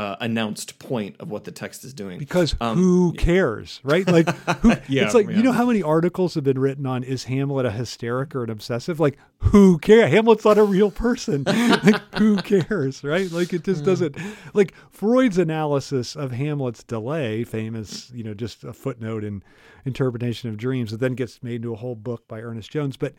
[0.00, 2.18] uh, announced point of what the text is doing.
[2.18, 4.06] Because who cares, right?
[4.06, 5.36] Like, who, Yeah, it's like yeah.
[5.36, 8.48] you know how many articles have been written on is Hamlet a hysteric or an
[8.48, 8.98] obsessive?
[8.98, 10.10] Like, who cares?
[10.10, 11.42] Hamlet's not a real person.
[11.46, 13.30] like, who cares, right?
[13.30, 14.16] Like, it just doesn't.
[14.54, 19.42] Like Freud's analysis of Hamlet's delay, famous, you know, just a footnote in
[19.84, 22.96] Interpretation of Dreams, that then gets made into a whole book by Ernest Jones.
[22.96, 23.12] But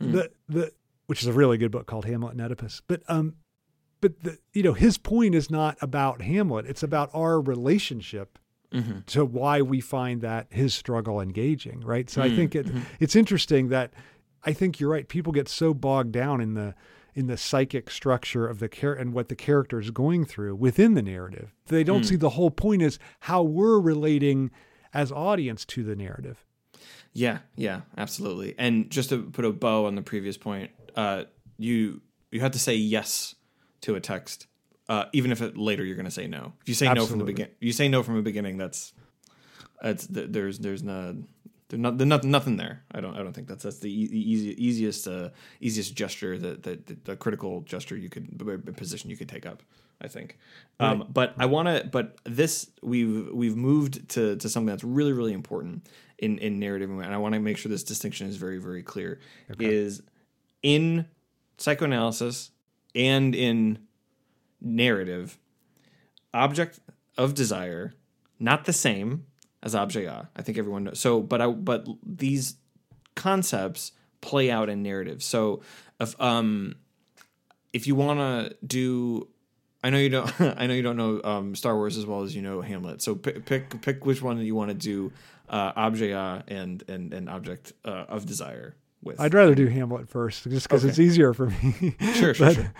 [0.00, 0.72] the the
[1.08, 2.80] which is a really good book called Hamlet and Oedipus.
[2.86, 3.34] But um,
[4.00, 8.38] but the, you know his point is not about Hamlet; it's about our relationship
[8.72, 9.00] mm-hmm.
[9.06, 12.08] to why we find that his struggle engaging, right?
[12.10, 12.80] So I think mm, it mm-hmm.
[13.00, 13.92] it's interesting that
[14.44, 15.08] I think you're right.
[15.08, 16.74] People get so bogged down in the
[17.14, 20.94] in the psychic structure of the char- and what the character is going through within
[20.94, 21.54] the narrative.
[21.66, 22.06] They don't mm.
[22.06, 24.50] see the whole point is how we're relating
[24.92, 26.44] as audience to the narrative.
[27.14, 28.54] Yeah, yeah, absolutely.
[28.58, 31.24] And just to put a bow on the previous point, uh,
[31.56, 33.34] you you have to say yes
[33.86, 34.48] to a text,
[34.88, 36.52] uh, even if it, later you're going to say no.
[36.60, 38.58] If you say no from the beginning, you say no from the beginning.
[38.58, 38.92] That's
[39.82, 41.16] it's th- there's there's no
[41.68, 42.82] there's not there's nothing nothing there.
[42.90, 46.36] I don't I don't think that's that's the, e- the easy, easiest uh, easiest gesture
[46.36, 49.62] that that the, the critical gesture you could position you could take up.
[49.98, 50.36] I think,
[50.78, 51.88] um, but I want to.
[51.90, 55.86] But this we've we've moved to to something that's really really important
[56.18, 59.20] in in narrative, and I want to make sure this distinction is very very clear.
[59.58, 60.02] Is
[60.62, 61.06] in
[61.56, 62.50] psychoanalysis
[62.96, 63.78] and in
[64.60, 65.38] narrative,
[66.34, 66.80] object
[67.16, 67.94] of desire
[68.38, 69.24] not the same
[69.62, 71.00] as objet I think everyone knows.
[71.00, 72.56] So, but I but these
[73.14, 75.22] concepts play out in narrative.
[75.22, 75.62] So,
[76.00, 76.76] if um
[77.72, 79.28] if you want to do
[79.84, 80.40] I know you don't.
[80.40, 83.02] I know you don't know um, Star Wars as well as you know Hamlet.
[83.02, 85.12] So pick pick, pick which one you want to do,
[85.48, 88.74] uh, objet and and and object uh, of desire
[89.06, 89.18] with.
[89.20, 90.90] I'd rather do Hamlet first, just because Okay.
[90.90, 91.96] it's easier for me.
[92.14, 92.72] Sure, sure, but, sure.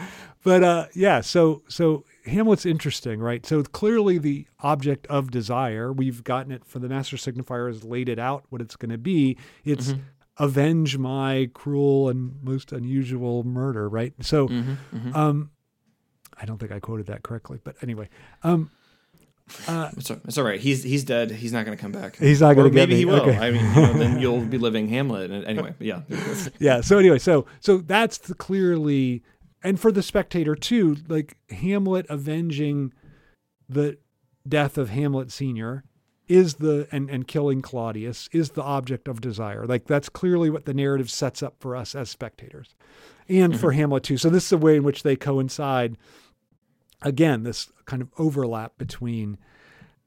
[0.44, 3.44] But uh, yeah, so so Hamlet's interesting, right?
[3.46, 8.08] So clearly, the object of desire, we've gotten it for the master signifier has laid
[8.08, 9.36] it out what it's going to be.
[9.64, 10.00] It's Mm-hmm.
[10.44, 14.12] avenge my cruel and most unusual murder, right?
[14.20, 15.50] So, Mm-hmm, um,
[16.38, 18.08] I don't think I quoted that correctly, but anyway,
[18.42, 18.70] um,
[19.68, 20.58] uh, It's, it's all right.
[20.60, 21.30] He's he's dead.
[21.30, 22.16] He's not going to come back.
[22.16, 22.98] He's not gonna get Maybe me.
[22.98, 23.20] he will.
[23.22, 23.36] Okay.
[23.36, 25.30] I mean, you know, then you'll be living Hamlet.
[25.30, 26.02] And anyway, yeah.
[26.58, 29.22] yeah so anyway so so that's the clearly
[29.62, 32.92] and for the spectator too like hamlet avenging
[33.68, 33.98] the
[34.48, 35.84] death of hamlet senior
[36.28, 40.64] is the and and killing claudius is the object of desire like that's clearly what
[40.64, 42.74] the narrative sets up for us as spectators
[43.28, 45.96] and for hamlet too so this is a way in which they coincide
[47.02, 49.38] again this kind of overlap between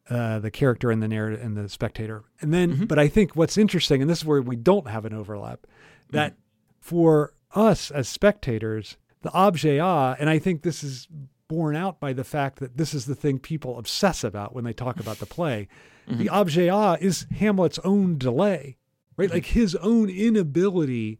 [0.09, 2.23] uh, the character and the narrative and the spectator.
[2.41, 2.85] And then, mm-hmm.
[2.85, 6.17] but I think what's interesting, and this is where we don't have an overlap, mm-hmm.
[6.17, 6.35] that
[6.79, 11.07] for us as spectators, the objet A, and I think this is
[11.47, 14.73] borne out by the fact that this is the thing people obsess about when they
[14.73, 15.67] talk about the play.
[16.07, 16.23] Mm-hmm.
[16.23, 18.77] The objet A is Hamlet's own delay,
[19.17, 19.29] right?
[19.29, 21.19] Like his own inability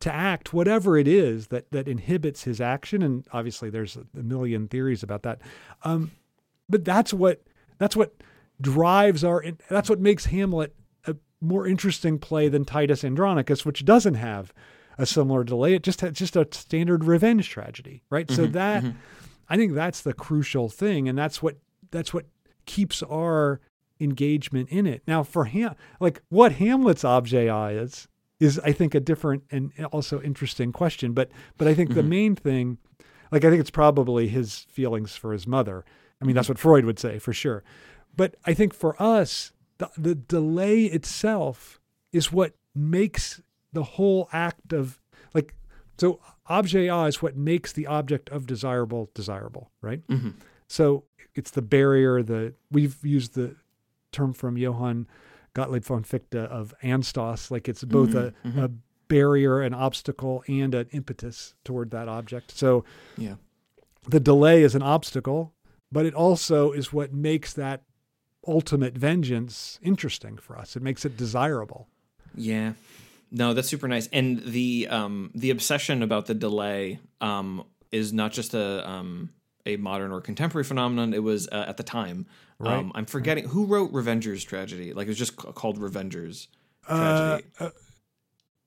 [0.00, 4.68] to act whatever it is that that inhibits his action and obviously there's a million
[4.68, 5.40] theories about that
[5.84, 6.10] um,
[6.68, 7.42] but that's what
[7.78, 8.14] that's what
[8.60, 10.74] drives our that's what makes hamlet
[11.06, 14.52] a more interesting play than titus andronicus which doesn't have
[14.98, 15.74] a similar delay.
[15.74, 18.30] It just has just a standard revenge tragedy right?
[18.30, 18.84] So that
[19.48, 21.56] i think that's the crucial thing and that's what
[21.90, 22.26] that's what
[22.64, 23.60] keeps our
[24.00, 25.02] engagement in it.
[25.06, 28.08] Now for ham like what hamlet's objet is
[28.40, 31.12] is i think a different and also interesting question.
[31.12, 32.08] But but i think the mm-hmm.
[32.08, 32.78] main thing
[33.32, 35.84] like i think it's probably his feelings for his mother.
[36.20, 36.52] I mean that's mm-hmm.
[36.52, 37.62] what freud would say for sure.
[38.16, 41.80] But i think for us the, the delay itself
[42.12, 45.00] is what makes the whole act of
[45.34, 45.54] like
[45.98, 50.06] so objet A is what makes the object of desirable desirable right?
[50.08, 50.30] Mm-hmm.
[50.68, 53.56] So it's the barrier the we've used the
[54.12, 55.06] term from johann
[55.56, 57.50] gottlieb von fichte of Anstoss.
[57.50, 58.68] like it's both a, a
[59.08, 62.84] barrier an obstacle and an impetus toward that object so
[63.16, 63.36] yeah.
[64.08, 65.54] the delay is an obstacle,
[65.90, 67.82] but it also is what makes that
[68.46, 70.76] ultimate vengeance interesting for us.
[70.76, 71.88] It makes it desirable.
[72.34, 72.72] Yeah.
[73.30, 74.08] No, that's super nice.
[74.12, 79.30] And the um the obsession about the delay um is not just a um
[79.64, 81.12] a modern or contemporary phenomenon.
[81.12, 82.26] It was uh, at the time.
[82.60, 84.92] Um, I'm forgetting who wrote Revenger's tragedy.
[84.94, 86.48] Like it was just called Revenger's
[86.86, 87.46] tragedy.
[87.60, 87.70] Uh,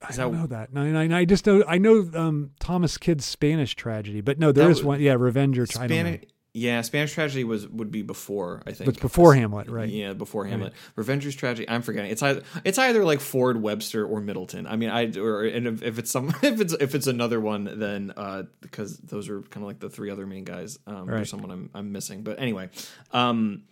[0.02, 0.72] I don't that- know that.
[0.72, 4.70] No, I, I just know I know um, Thomas Kyd's Spanish tragedy, but no, there
[4.70, 5.00] is was- one.
[5.00, 5.66] Yeah, Revenger.
[5.66, 6.24] Spanish.
[6.52, 8.90] Yeah, Spanish tragedy was would be before I think.
[8.90, 9.88] It's before Hamlet, right?
[9.88, 10.72] Yeah, before Hamlet.
[10.96, 11.68] Revenger's tragedy.
[11.68, 12.10] I'm forgetting.
[12.10, 14.66] It's either it's either like Ford, Webster, or Middleton.
[14.66, 17.78] I mean, I or and if, if it's some if it's if it's another one,
[17.78, 20.76] then uh because those are kind of like the three other main guys.
[20.88, 21.16] Um, Right.
[21.18, 22.70] There's someone I'm I'm missing, but anyway,
[23.12, 23.62] um,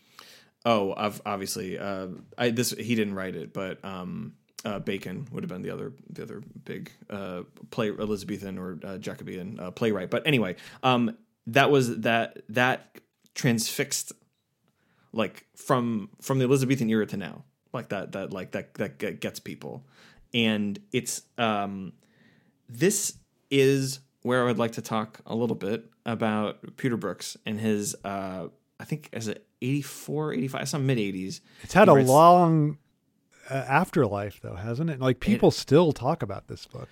[0.68, 4.34] oh, obviously, uh, I this he didn't write it, but um.
[4.64, 8.98] Uh, Bacon would have been the other the other big uh, play Elizabethan or uh,
[8.98, 10.10] Jacobean uh, playwright.
[10.10, 12.98] But anyway, um, that was that that
[13.36, 14.12] transfixed
[15.12, 19.38] like from from the Elizabethan era to now, like that that like that that gets
[19.38, 19.86] people,
[20.34, 21.92] and it's um
[22.68, 23.14] this
[23.48, 27.94] is where I would like to talk a little bit about Peter Brooks and his
[28.04, 28.48] uh
[28.80, 32.78] I think as a 84 85 some mid 80s It's had a writes- long
[33.50, 35.00] uh, afterlife, though, hasn't it?
[35.00, 36.88] Like people still talk about this book.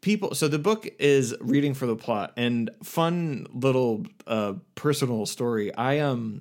[0.00, 5.72] people so the book is reading for the plot and fun little uh personal story
[5.74, 6.40] i um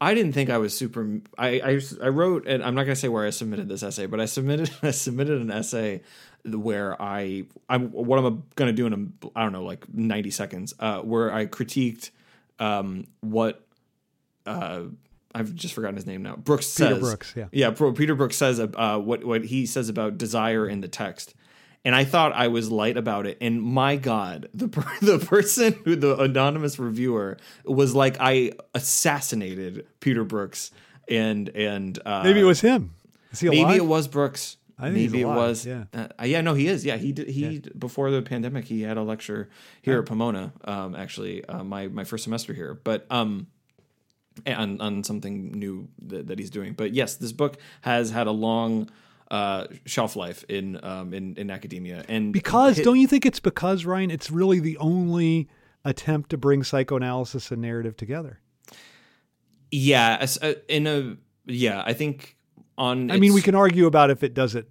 [0.00, 3.00] i didn't think i was super i i, I wrote and i'm not going to
[3.00, 6.02] say where i submitted this essay but i submitted i submitted an essay
[6.44, 10.30] where i i'm what i'm going to do in a i don't know like 90
[10.32, 12.10] seconds uh where i critiqued
[12.58, 13.64] um what
[14.46, 14.82] uh
[15.34, 16.36] I've just forgotten his name now.
[16.36, 17.46] Brooks Peter says, Brooks, yeah.
[17.50, 17.70] yeah.
[17.70, 21.34] Peter Brooks says uh, what what he says about desire in the text,
[21.84, 23.38] and I thought I was light about it.
[23.40, 29.86] And my God, the per- the person who the anonymous reviewer was like, I assassinated
[29.98, 30.70] Peter Brooks,
[31.08, 32.94] and and uh, Maybe it was him.
[33.32, 33.66] Is he alive?
[33.66, 34.56] maybe it was Brooks.
[34.78, 35.66] I think he's maybe it was.
[35.66, 35.84] yeah.
[35.92, 36.84] Uh, yeah, no, he is.
[36.84, 39.48] Yeah, he did, he before the pandemic, he had a lecture
[39.82, 40.52] here at Pomona.
[40.64, 43.48] Um, actually, uh, my my first semester here, but um,
[44.46, 46.72] on on something new that, that he's doing.
[46.74, 48.90] But yes, this book has had a long
[49.30, 53.84] uh shelf life in um in in academia and Because don't you think it's because
[53.84, 54.10] Ryan?
[54.10, 55.48] It's really the only
[55.84, 58.40] attempt to bring psychoanalysis and narrative together.
[59.70, 61.16] yeah uh, in a
[61.46, 62.36] yeah i think
[62.76, 64.68] on I mean, we can argue about if it does it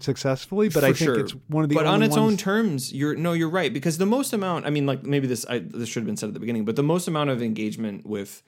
[0.00, 1.20] successfully, but I think sure.
[1.20, 4.06] it's one of the but on its own terms you're no you're right because the
[4.06, 6.40] most amount i mean like maybe this I, this should have been said at the
[6.40, 8.42] beginning but the most amount of engagement with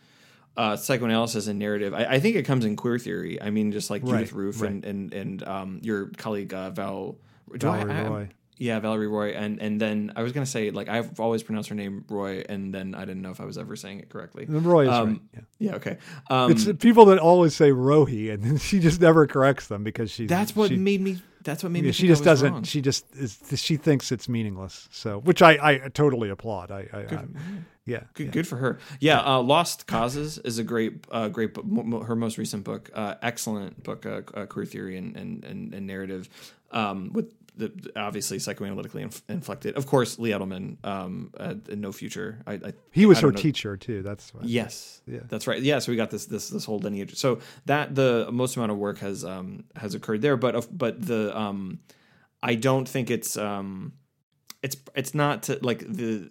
[0.57, 3.91] uh, psychoanalysis and narrative I, I think it comes in queer theory i mean just
[3.91, 4.71] like Right, judith roof right.
[4.71, 7.17] and and and um, your colleague uh, val
[7.59, 8.29] do I- Valerie I- Rohy.
[8.57, 11.75] yeah valerie Rohy and and then i was gonna say like i've always pronounced her
[11.75, 14.85] name roy and then i didn't know if i was ever saying it correctly Roy
[14.85, 15.21] is Um, right.
[15.35, 15.41] Yeah.
[15.71, 15.99] yeah okay
[16.31, 20.11] um, It's people that always say Rohi, and then she just never corrects them because
[20.13, 22.53] she's that's what she, made me that's what made yeah, me she just doesn't.
[22.53, 22.63] wrong.
[22.65, 23.39] She just is.
[23.55, 24.89] She thinks it's meaningless.
[24.91, 25.53] So, which I,
[25.85, 26.71] I totally applaud.
[26.71, 27.25] I, I, I
[27.87, 28.31] yeah, Good, yeah.
[28.31, 28.79] good for her.
[28.99, 31.55] Yeah, uh, Lost Causes is a great, uh, great.
[31.55, 35.87] Her most recent book, uh, excellent book, uh, uh, queer theory and and, and, and
[35.87, 36.29] narrative,
[36.71, 39.77] um, with the obviously psychoanalytically inf- inflected.
[39.77, 42.43] Of course, Lee Edelman, um, uh, No Future.
[42.47, 44.03] I, I He was I her know- teacher too.
[44.03, 44.41] That's why.
[44.45, 45.21] Yes, Yeah.
[45.29, 45.63] that's right.
[45.63, 47.15] Yeah, so we got this this this whole lineage.
[47.17, 51.01] So that the most amount of work has um has occurred there, but of but
[51.07, 51.79] the um
[52.43, 53.93] I don't think it's um
[54.63, 56.31] it's it's not to like the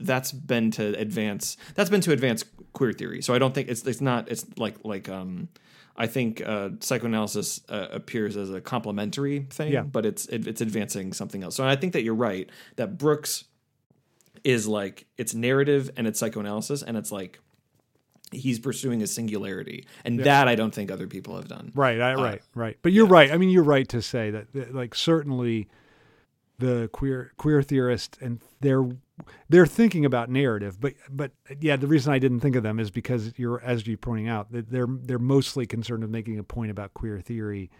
[0.00, 3.22] that's been to advance that's been to advance queer theory.
[3.22, 5.48] So I don't think it's it's not it's like like um
[5.96, 9.82] I think uh, psychoanalysis uh, appears as a complementary thing, Yeah.
[9.82, 11.54] but it's it, it's advancing something else.
[11.54, 13.44] So I think that you're right that Brooks
[14.42, 17.38] is like it's narrative and it's psychoanalysis and it's like
[18.32, 22.20] he's pursuing a singularity and that i don't think other people have done Right, Uh,
[22.20, 22.76] right, right.
[22.82, 23.30] But you're right.
[23.30, 25.68] I mean, you're right to say that, that, like, certainly
[26.58, 28.84] the queer queer theorists and they're
[29.48, 32.90] they're thinking about narrative, but but yeah, the reason I didn't think of them is
[32.90, 36.70] because you're as you're pointing out that they're they're mostly concerned with making a point
[36.70, 37.70] about queer theory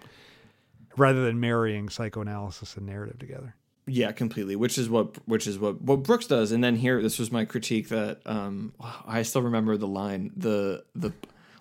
[0.96, 3.56] rather than marrying psychoanalysis and narrative together.
[3.86, 7.18] yeah completely which is what which is what what brooks does and then here this
[7.18, 8.72] was my critique that um
[9.06, 11.12] i still remember the line the the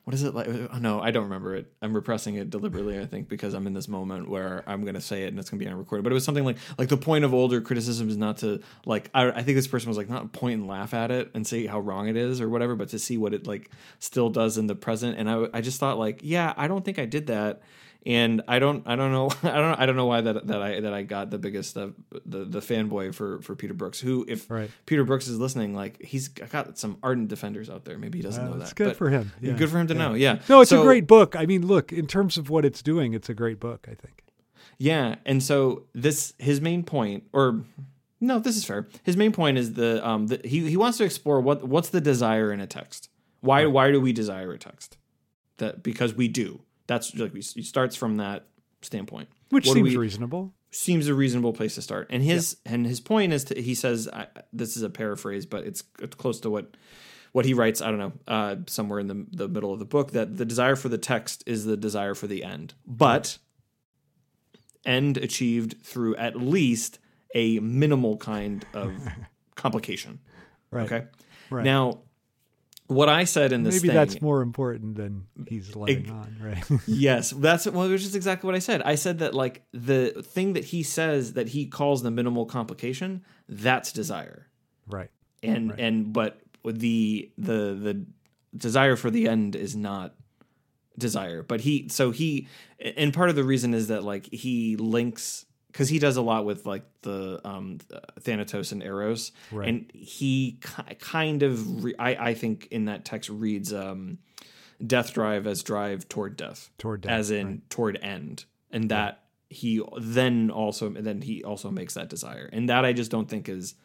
[0.04, 0.48] what is it like?
[0.48, 1.72] Oh no i don't remember it.
[1.82, 5.02] I'm repressing it deliberately i think because i'm in this moment where i'm going to
[5.02, 6.04] say it and it's going to be unrecorded.
[6.04, 9.10] But it was something like like the point of older criticism is not to like
[9.14, 11.66] I, I think this person was like not point and laugh at it and say
[11.66, 14.68] how wrong it is or whatever but to see what it like still does in
[14.68, 15.18] the present.
[15.18, 17.62] And i i just thought like yeah i don't think i did that
[18.06, 20.80] and I don't, I don't know, I don't, I don't know why that that I
[20.82, 21.90] that I got the biggest uh,
[22.26, 24.00] the the fanboy for for Peter Brooks.
[24.00, 24.70] Who, if Right.
[24.86, 27.98] Peter Brooks is listening, like he's got some ardent defenders out there.
[27.98, 28.76] Maybe he doesn't know that.
[28.76, 29.32] Good but for him.
[29.42, 29.54] Yeah.
[29.54, 30.14] Good for him to know.
[30.14, 30.40] Yeah.
[30.50, 31.36] No, it's So- a great book.
[31.36, 33.88] I mean, look, in terms of what it's doing, it's a great book.
[33.90, 34.24] I think.
[34.78, 37.64] Yeah, and so this his main point, or
[38.20, 38.88] no, this is fair.
[39.04, 42.02] His main point is the um the, he he wants to explore what what's the
[42.02, 43.10] desire in a text.
[43.42, 44.98] Why why do we desire a text?
[45.58, 46.62] That because we do.
[46.88, 48.46] That's like he starts from that
[48.82, 49.30] standpoint.
[49.50, 50.54] Which What seems we- reasonable.
[50.72, 52.08] seems a reasonable place to start.
[52.10, 55.64] And his and his point is to, he says I, this is a paraphrase, but
[55.66, 56.76] it's, it's close to what
[57.32, 60.12] what he writes, I don't know, uh, somewhere in the the middle of the book,
[60.12, 63.38] that the desire for the text is the desire for the end, but
[64.86, 67.00] end achieved through at least
[67.36, 68.92] a minimal kind of
[69.56, 70.20] complication.
[70.72, 70.92] Right.
[70.92, 71.08] Okay.
[71.50, 71.64] Right.
[71.64, 72.00] Now,
[72.94, 76.64] what I said in this Maybe thing, that's more important than he's letting on, right?
[76.88, 78.82] yes, that's well, which is exactly what I said.
[78.84, 83.24] I said that like the thing that he says that he calls the minimal complication,
[83.50, 84.48] that's desire,
[84.88, 85.10] right.
[85.42, 85.80] and Right.
[85.80, 88.06] and but the the the
[88.56, 90.16] desire for the end is not
[90.98, 91.44] desire.
[91.44, 92.48] But he so he
[92.80, 96.46] and part of the reason is that like he links because he does a lot
[96.46, 97.80] with like the um
[98.22, 99.68] Thanatos and Eros, Right.
[99.68, 104.20] and he ki- kind of re- I I think in that text reads um
[104.86, 106.70] death drive as drive toward death.
[106.78, 107.70] Toward death, as in right.
[107.70, 108.46] toward end.
[108.72, 112.50] And that he then also then he also makes that desire.
[112.52, 113.76] And that i just don't think is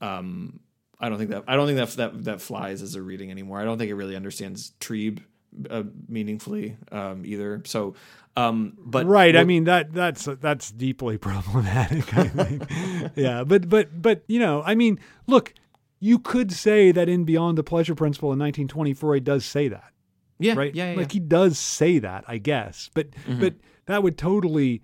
[0.00, 0.60] um
[0.98, 3.60] i don't think that i don't think that that that flies as a reading anymore.
[3.60, 5.22] I don't think it really understands Trieb
[5.70, 7.62] uh, meaningfully um either.
[7.66, 7.94] So
[8.36, 9.36] um but right.
[9.36, 12.16] I mean that that's that's deeply problematic.
[12.16, 12.68] I think.
[13.16, 15.54] yeah, but but but you know, I mean, look,
[16.00, 19.92] you could say that in Beyond the Pleasure Principle in 1920, Freud does say that,
[20.38, 20.74] yeah right?
[20.74, 21.14] yeah, yeah, like yeah.
[21.14, 22.90] he does say that, I guess.
[22.94, 23.40] But Mm-hmm.
[23.40, 23.54] but
[23.86, 24.82] that would totally,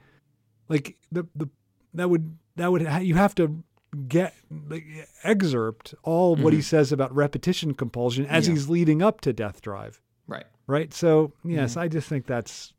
[0.68, 1.48] like the the
[1.94, 3.62] that would that would ha- you have to
[4.06, 4.34] get
[4.68, 4.84] like,
[5.24, 8.50] excerpt all what he says about repetition compulsion as Mm-hmm.
[8.52, 8.54] Yeah.
[8.56, 10.94] he's leading up to Death Drive right right?
[10.94, 11.80] So yes, Mm-hmm.
[11.80, 12.72] I just think that's.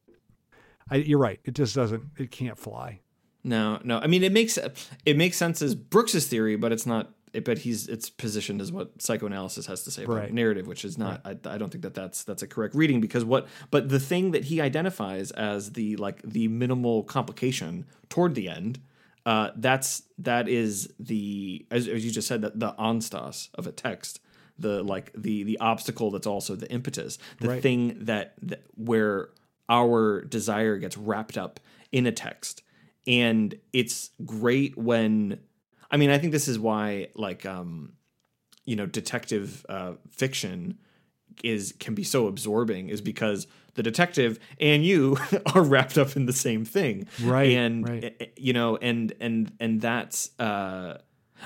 [0.92, 1.40] I, you're right.
[1.46, 2.04] It just doesn't.
[2.18, 3.00] It can't fly.
[3.44, 3.98] No, no.
[3.98, 4.58] I mean, it makes
[5.06, 7.12] it makes sense as Brooks's theory, but it's not.
[7.34, 10.34] It, but he's it's positioned as what psychoanalysis has to say about Right.
[10.34, 11.22] narrative, which is not.
[11.26, 13.48] I, I don't think that that's that's a correct reading because what.
[13.72, 18.82] But the thing that he identifies as the like the minimal complication toward the end,
[19.26, 23.72] uh, that's that is the as, as you just said that the Anstoss of a
[23.72, 24.20] text.
[24.60, 27.62] The like the the obstacle that's also the impetus, the Right.
[27.64, 29.30] thing that, that where
[29.70, 31.60] our desire gets wrapped up
[31.92, 32.64] in a text
[33.08, 35.40] and it's great when
[35.90, 37.94] i mean i think this is why like um
[38.66, 40.78] you know detective uh fiction
[41.44, 45.18] is can be so absorbing is because the detective and you
[45.56, 48.04] are wrapped up in the same thing Right, and right.
[48.04, 50.98] eh, eh, you know and and and that's uh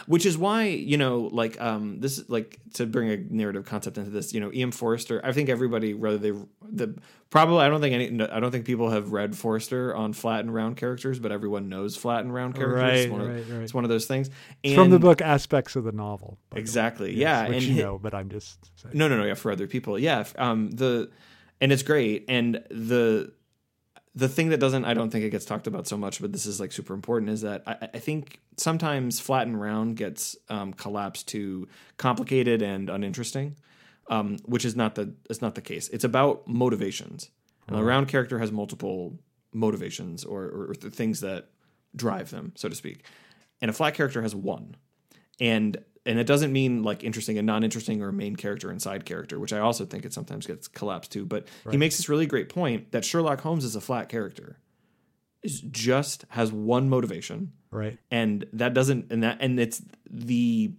[0.07, 4.09] which is why you know like um this like to bring a narrative concept into
[4.09, 6.31] this you know Ian Forrester I think everybody whether they
[6.69, 6.95] the
[7.29, 10.53] probably I don't think any I don't think people have read Forster on flat and
[10.53, 13.63] round characters but everyone knows flat and round characters Right, it's, one of, right, right.
[13.63, 14.29] it's one of those things
[14.63, 16.37] It's from the book Aspects of the Novel.
[16.51, 18.97] the exactly Yes, yeah which and you know, but I'm just saying.
[18.97, 19.25] no, no, no.
[19.25, 19.97] Yeah, for other people.
[19.99, 20.25] Yeah.
[20.37, 20.71] Um.
[20.71, 21.09] The
[21.61, 22.25] and it's great.
[22.27, 23.31] And the
[24.15, 26.45] the thing that doesn't, I don't think it gets talked about so much, but this
[26.45, 30.73] is like super important, is that I, I think sometimes flat and round gets um,
[30.73, 33.57] collapsed to complicated and uninteresting,
[34.07, 35.89] um, which is not the it's not the case.
[35.89, 37.29] It's about motivations.
[37.67, 39.17] And the round character has multiple
[39.51, 41.49] motivations or, or, or th- things that
[41.95, 43.05] drive them, so to speak.
[43.59, 44.75] And a flat character has one
[45.39, 49.39] and and it doesn't mean like interesting and non-interesting or main character and side character
[49.39, 52.49] which i also think it sometimes gets collapsed to but he makes this really great
[52.49, 54.57] point that sherlock holmes is a flat character
[55.43, 57.97] is just has one motivation Right.
[58.09, 60.71] and that doesn't and that and it's the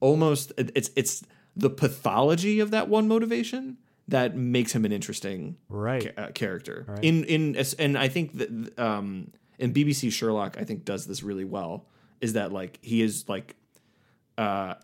[0.00, 1.22] almost it's it's
[1.56, 3.78] the pathology of that one motivation
[4.08, 6.14] that makes him an interesting Right.
[6.14, 7.04] ca- uh, character Right.
[7.04, 11.44] in in and I think that um in BBC Sherlock I think does this really
[11.44, 11.86] well
[12.20, 13.56] is that like he is like
[14.40, 14.74] uh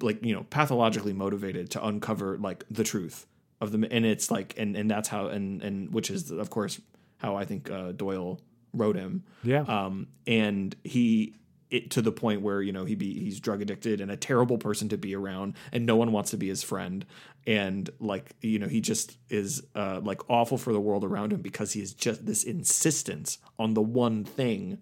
[0.00, 3.26] like you know pathologically motivated to uncover like the truth
[3.60, 6.80] of the and it's like and and that's how and and which is of course
[7.18, 8.40] how I think uh, Doyle
[8.72, 9.24] wrote him.
[9.42, 9.62] Yeah.
[9.62, 11.34] um, and he
[11.70, 14.58] it, to the point where you know he be he's drug addicted and a terrible
[14.58, 17.04] person to be around and no one wants to be his friend.
[17.46, 21.40] And like you know he just is uh, like awful for the world around him
[21.40, 24.78] because he is just this insistence on the one thing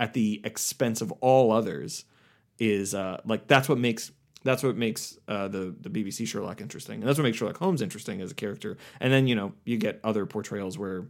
[0.00, 2.04] at the expense of all others
[2.58, 4.10] is uh, like that's what makes
[4.44, 7.82] that's what makes uh, the the BBC Sherlock interesting and that's what makes Sherlock Holmes
[7.82, 8.76] interesting as a character.
[9.00, 11.06] And then you know you get other portrayals where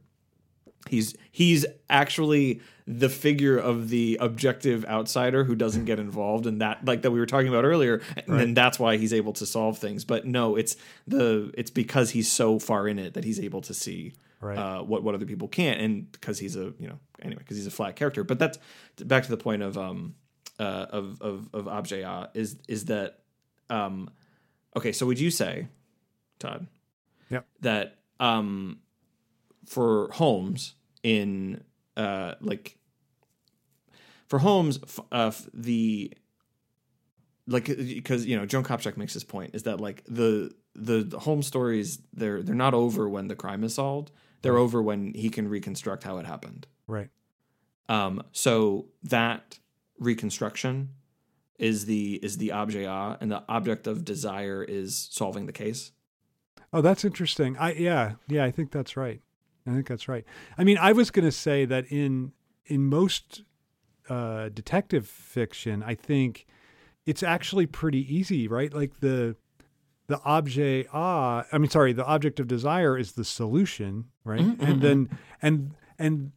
[0.89, 6.85] he's he's actually the figure of the objective outsider who doesn't get involved in that
[6.85, 10.05] like that we were talking about earlier and that's why he's able to solve things.
[10.05, 10.77] But no it's
[11.07, 14.57] the it's because he's so far in it that he's able to see Right.
[14.57, 17.67] uh, what what other people can't and because he's a you know anyway because he's
[17.67, 18.23] a flat character.
[18.23, 18.57] But that's
[19.05, 20.15] back to the point of um
[20.59, 23.21] uh of of of objet A is is that
[23.71, 24.11] um
[24.77, 25.69] okay so would you say
[26.39, 26.67] Todd
[27.31, 27.47] Yep.
[27.61, 28.81] that um
[29.67, 31.63] for Holmes in
[31.97, 32.77] uh like
[34.29, 34.79] for Holmes
[35.13, 36.13] uh, the
[37.47, 41.47] like because you know Joan Copjec makes this point is that like the the Holmes
[41.47, 44.11] stories they're they're not over when the crime is solved.
[44.43, 44.61] They're Right.
[44.61, 46.67] over when he can reconstruct how it happened.
[46.87, 47.09] Right.
[47.89, 49.59] Um, so that
[49.99, 50.91] reconstruction
[51.59, 55.93] is the is the objet a, and the object of desire is solving the case.
[56.73, 57.57] Oh, that's interesting.
[57.59, 59.21] I yeah, yeah, I think that's right.
[59.67, 60.25] I think that's right.
[60.57, 62.33] I mean, I was going to say that in
[62.67, 63.43] in most
[64.09, 66.47] uh, detective fiction, I think
[67.07, 68.73] it's actually pretty easy, right?
[68.73, 69.37] Like the
[70.07, 74.41] the objet ah, I mean, sorry, the object of desire is the solution, right?
[74.41, 75.11] Mhm, and mhm, then
[75.43, 76.33] and and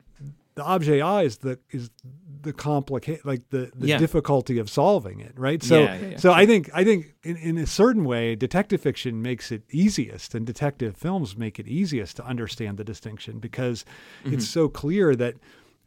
[0.62, 1.90] the objet ah is the is
[2.42, 3.98] the complicate like the the Yeah.
[4.00, 5.62] difficulty of solving it, right?
[5.64, 9.22] So Yeah, yeah, so I think I think in, in a certain way, detective fiction
[9.22, 13.86] makes it easiest, and detective films make it easiest to understand the distinction because
[14.26, 15.36] it's so clear that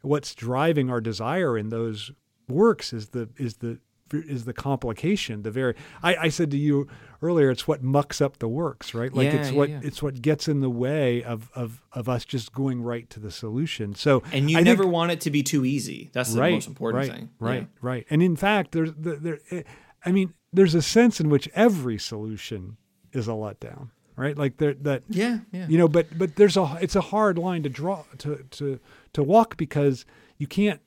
[0.01, 2.11] what's driving our desire in those
[2.47, 3.79] works is the is the
[4.13, 6.87] is the complication the very I, I said to you
[7.23, 9.79] earlier it's what mucks up the works right like Yeah, it's yeah, what yeah.
[9.83, 13.31] it's what gets in the way of of of us just going right to the
[13.31, 16.11] solution so And you I think- never want it to be too easy.
[16.13, 17.29] That's the right, most important right, thing.
[17.39, 18.05] Right, right.
[18.09, 19.39] And in fact, there's there, there.
[19.49, 19.63] eh,
[20.05, 22.77] I mean, there's a sense in which every solution
[23.11, 24.37] is a letdown, right?
[24.37, 25.67] Like there that Yeah, yeah.
[25.67, 28.79] you know, but but there's a it's a hard line to draw to to
[29.13, 30.05] to walk because
[30.37, 30.79] you can't.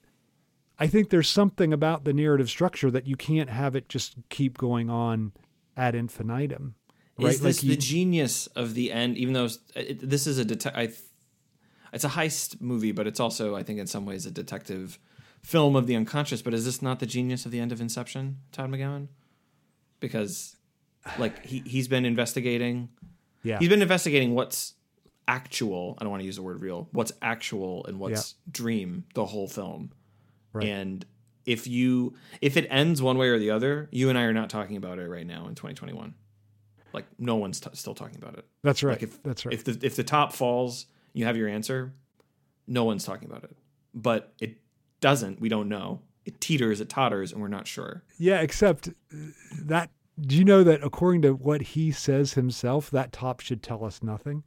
[0.79, 4.57] I think there's something about the narrative structure that you can't have it just keep
[4.59, 5.33] going on
[5.76, 6.74] ad infinitum.
[7.18, 7.31] Right?
[7.35, 9.16] Is this you- the genius of the end?
[9.18, 10.93] Even though uh, it, this is a det- I,
[11.93, 14.99] it's a heist movie, but it's also, I think, in some ways, a detective
[15.43, 16.43] film of the unconscious.
[16.43, 19.09] But is this not the genius of the end of Inception, Todd McGowan?
[20.01, 20.57] Because,
[21.18, 22.91] like, he he's been investigating.
[23.43, 23.59] yeah.
[23.59, 24.74] He's been investigating what's
[25.26, 25.97] actual.
[25.99, 26.89] I don't want to use the word real.
[26.93, 29.91] What's actual and what's dream the whole film.
[30.59, 30.69] Right.
[30.69, 31.05] And
[31.47, 34.51] if you if it ends one way or the other, you and I are not
[34.51, 36.15] talking about it right now in 2021.
[36.93, 38.45] Like no one's t- still talking about it.
[38.63, 38.93] That's right.
[38.93, 39.55] Like if That's right.
[39.55, 41.95] if the if the top falls, you have your answer.
[42.67, 43.57] No one's talking about it.
[43.95, 44.59] But it
[45.01, 45.41] doesn't.
[45.41, 46.01] We don't know.
[46.25, 48.03] It teeters, it totters, and we're not sure.
[48.19, 49.17] Yeah, except uh,
[49.63, 49.91] that.
[50.21, 54.03] Do you know that according to what he says himself, that top should tell us
[54.03, 54.43] nothing?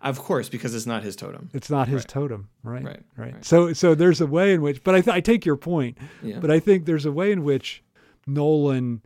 [0.00, 1.50] Of course, because it's not his totem.
[1.52, 2.08] It's not his Right.
[2.08, 2.84] totem, right?
[2.84, 3.44] Right, right.
[3.44, 6.38] So, so there's a way in which, but I, th- I take your point, Yeah.
[6.38, 7.82] but I think there's a way in which
[8.26, 9.02] Nolan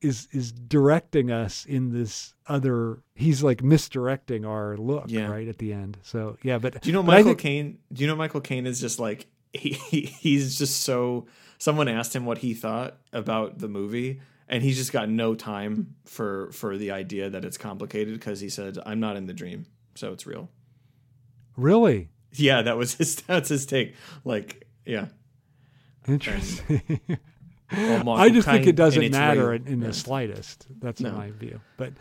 [0.00, 3.02] is is directing us in this other.
[3.14, 5.26] He's like misdirecting our look, Yeah.
[5.28, 5.98] right at the end.
[6.02, 7.78] So, yeah, but Do you know Michael Caine?
[7.92, 11.26] Do you know Michael Caine is just like he, he he's just so.
[11.58, 15.94] Someone asked him what he thought about the movie, and he's just got no time
[16.04, 19.66] for for the idea that it's complicated because he said, "I'm not in the dream,
[19.98, 20.48] so it's real."
[21.56, 23.16] Really Yeah, that was his.
[23.16, 23.94] That's his take.
[24.24, 25.06] Like, yeah.
[26.06, 27.00] interesting.
[27.72, 29.60] Well, I just think it doesn't and matter real.
[29.62, 29.88] in, in Yeah.
[29.88, 30.66] the slightest.
[30.80, 31.12] That's No.
[31.12, 31.60] my view.
[31.76, 31.92] But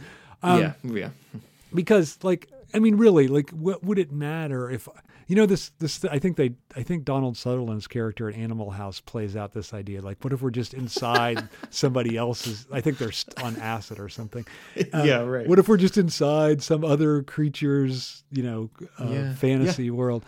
[0.44, 1.10] um, yeah, yeah.
[1.74, 4.88] because like I mean really like what would it matter if
[5.28, 9.00] you know this this I think they I think Donald Sutherland's character in Animal House
[9.02, 13.12] plays out this idea like what if we're just inside somebody else's I think they're
[13.44, 14.46] on acid or something
[14.94, 15.48] Uh, yeah, right.
[15.48, 18.70] what if we're just inside some other creature's you know
[19.00, 19.34] uh, Yeah.
[19.36, 20.24] fantasy world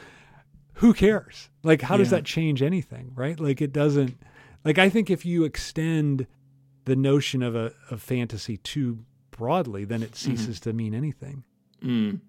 [0.73, 4.17] who cares like how does that change anything right like it doesn't
[4.65, 6.27] like I think if you extend
[6.85, 8.99] the notion of a of fantasy too
[9.31, 11.43] broadly then it ceases to mean anything
[11.81, 12.19] Mm.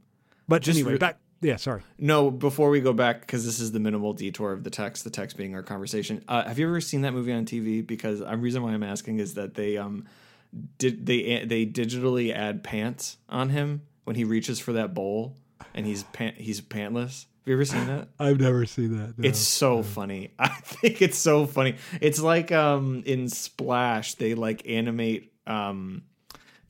[0.47, 1.19] but Just anyway, re- back.
[1.43, 1.83] Yeah, sorry.
[1.99, 5.11] No, before we go back, because this is the minimal detour of the text, the
[5.11, 6.23] text being our conversation.
[6.29, 7.87] Uh, have you ever seen that movie on TV?
[7.87, 10.07] Because the reason why I'm asking is that they um
[10.79, 15.37] did they they digitally add pants on him when he reaches for that bowl
[15.75, 17.27] and he's pant he's pantless.
[17.41, 18.09] Have you ever seen that?
[18.19, 19.19] I've never seen that.
[19.19, 19.27] no.
[19.27, 20.35] It's so funny.
[20.39, 21.77] I think it's so funny.
[22.03, 26.03] It's like um in Splash, they like animate um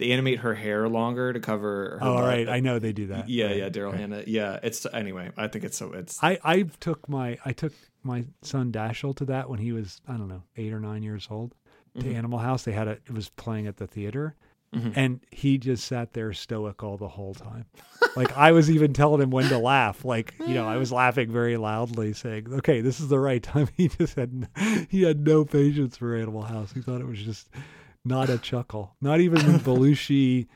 [0.01, 2.25] they animate her hair longer to cover her Oh, butt.
[2.25, 2.49] right.
[2.49, 3.29] I know they do that.
[3.29, 4.01] Yeah, Right, yeah, Daryl right.
[4.01, 4.25] Hannah.
[4.27, 5.31] Yeah, it's anyway.
[5.37, 5.93] I think it's so.
[5.93, 7.73] It's I I took my I took
[8.03, 11.29] my son Dashiell to that when he was I don't know eight or nine years
[11.31, 11.55] old
[11.99, 12.15] to Mhm.
[12.15, 12.65] Animal House.
[12.65, 14.35] They had a it was playing at the theater,
[14.75, 14.93] Mhm.
[14.97, 17.67] and he just sat there stoic all the whole time.
[18.17, 20.05] like I was even telling him when to laugh.
[20.05, 23.69] Like you know I was laughing very loudly, saying, "Okay, this is the right time."
[23.77, 24.49] He just had
[24.89, 26.73] he had no patience for Animal House.
[26.73, 27.49] He thought it was just
[28.05, 30.47] not a chuckle, not even when Belushi,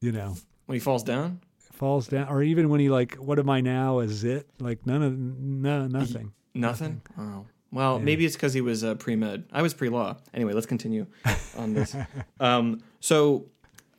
[0.00, 0.36] you know.
[0.66, 1.40] when he falls down.
[1.72, 5.02] falls down, or even when he like, "What am I now?" Is it like none
[5.02, 6.32] of no nothing?
[6.54, 7.02] Nothing.
[7.18, 7.46] Oh.
[7.72, 8.04] Well, Yeah.
[8.04, 9.44] maybe it's because he was uh, pre med.
[9.52, 10.16] I was pre law.
[10.34, 11.06] Anyway, let's continue
[11.56, 11.94] on this.
[12.40, 13.46] um, so,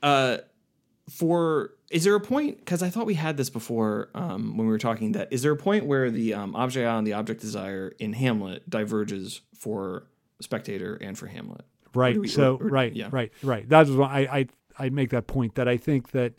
[0.03, 0.37] uh,
[1.09, 2.57] for is there a point?
[2.59, 5.13] Because I thought we had this before um, when we were talking.
[5.13, 8.69] That is there a point where the um, object and the object desire in Hamlet
[8.69, 10.07] diverges for
[10.41, 11.65] spectator and for Hamlet?
[11.93, 12.17] Right.
[12.19, 13.09] we- so or- or- right, yeah.
[13.11, 13.67] right, right.
[13.67, 14.47] That's why I, I
[14.85, 16.33] I make that point that I think that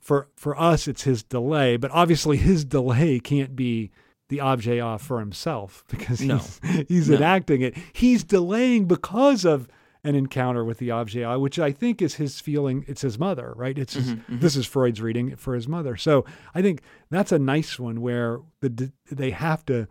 [0.00, 3.90] for for us it's his delay, but obviously his delay can't be
[4.28, 6.38] the objet off for himself because No.
[6.38, 7.16] he's, he's No.
[7.16, 7.74] enacting it.
[7.92, 9.68] He's delaying because of
[10.04, 12.84] an encounter with the objet, which I think is his feeling.
[12.86, 13.76] It's his mother, right?
[13.76, 15.96] It's his, Mm-hmm, this is Freud's reading for his mother.
[15.96, 19.88] So I think that's a nice one where the they have to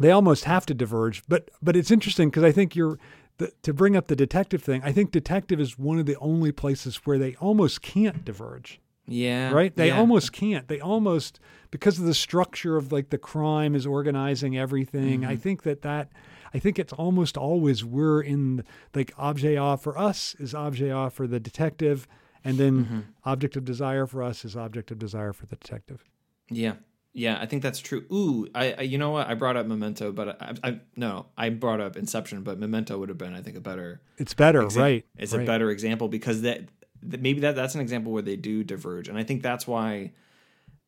[0.00, 1.22] they almost have to diverge.
[1.28, 2.98] But but it's interesting because I think you're
[3.40, 4.82] the, to bring up the detective thing.
[4.84, 8.80] I think detective is one of the only places where they almost can't diverge.
[9.08, 9.50] Yeah.
[9.50, 9.74] Right?
[9.74, 9.98] They yeah.
[9.98, 10.68] almost can't.
[10.68, 11.40] They almost
[11.72, 15.22] because of the structure of like the crime is organizing everything.
[15.22, 15.30] Mm-hmm.
[15.30, 16.10] I think that that
[16.54, 18.62] I think it's almost always we're in
[18.94, 22.06] like objet off for us is objet off for the detective,
[22.44, 23.00] and then Mm-hmm.
[23.24, 26.04] object of desire for us is object of desire for the detective.
[26.48, 26.74] Yeah.
[27.12, 28.04] Yeah, I think that's true.
[28.12, 29.26] Ooh, I, I you know what?
[29.26, 33.08] I brought up Memento, but I, I no, I brought up Inception, but Memento would
[33.08, 35.06] have been, I think, a better It's better, exa- right?
[35.16, 35.42] It's right.
[35.42, 36.68] a better example because that,
[37.02, 40.12] that maybe that that's an example where they do diverge, and I think that's why,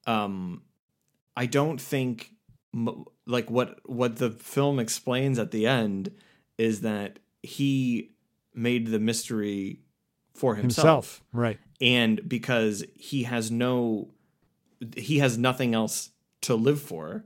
[0.07, 0.63] um,
[1.37, 2.31] I don't think
[3.27, 6.13] like what what the film explains at the end
[6.57, 8.13] is that he
[8.55, 9.81] made the mystery
[10.35, 11.59] for himself himself, right?
[11.81, 14.09] and because he has no
[14.97, 16.11] he has nothing else
[16.43, 17.25] to live for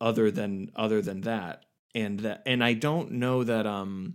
[0.00, 4.14] other than other than that and that and I don't know that um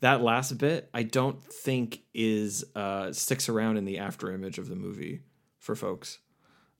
[0.00, 4.68] that last bit I don't think is uh sticks around in the after image of
[4.68, 5.22] the movie
[5.58, 6.18] for folks.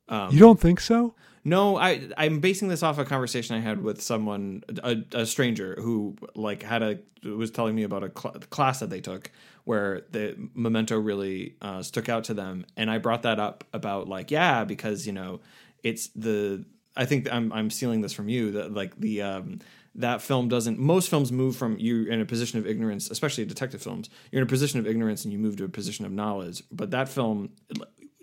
[0.09, 1.15] Um, You don't think so?
[1.45, 5.77] no, I I'm basing this off a conversation I had with someone, a, a stranger
[5.81, 9.31] who like had a was telling me about a cl- class that they took
[9.65, 14.09] where the memento really uh, stuck out to them, and I brought that up about
[14.09, 15.41] like yeah because you know
[15.83, 16.65] it's the
[16.97, 19.61] I think I'm I'm stealing this from you that like the um
[19.95, 23.83] that film doesn't most films move from you in a position of ignorance especially detective
[23.83, 26.63] films you're in a position of ignorance and you move to a position of knowledge
[26.71, 27.51] but that film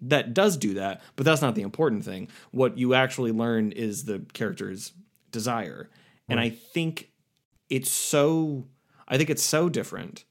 [0.01, 2.27] that does do that, but that's not the important thing.
[2.51, 4.93] What you actually learn is the character's
[5.31, 5.89] desire.
[6.27, 7.11] And I think
[7.69, 8.65] it's so
[9.07, 10.23] I think it's so different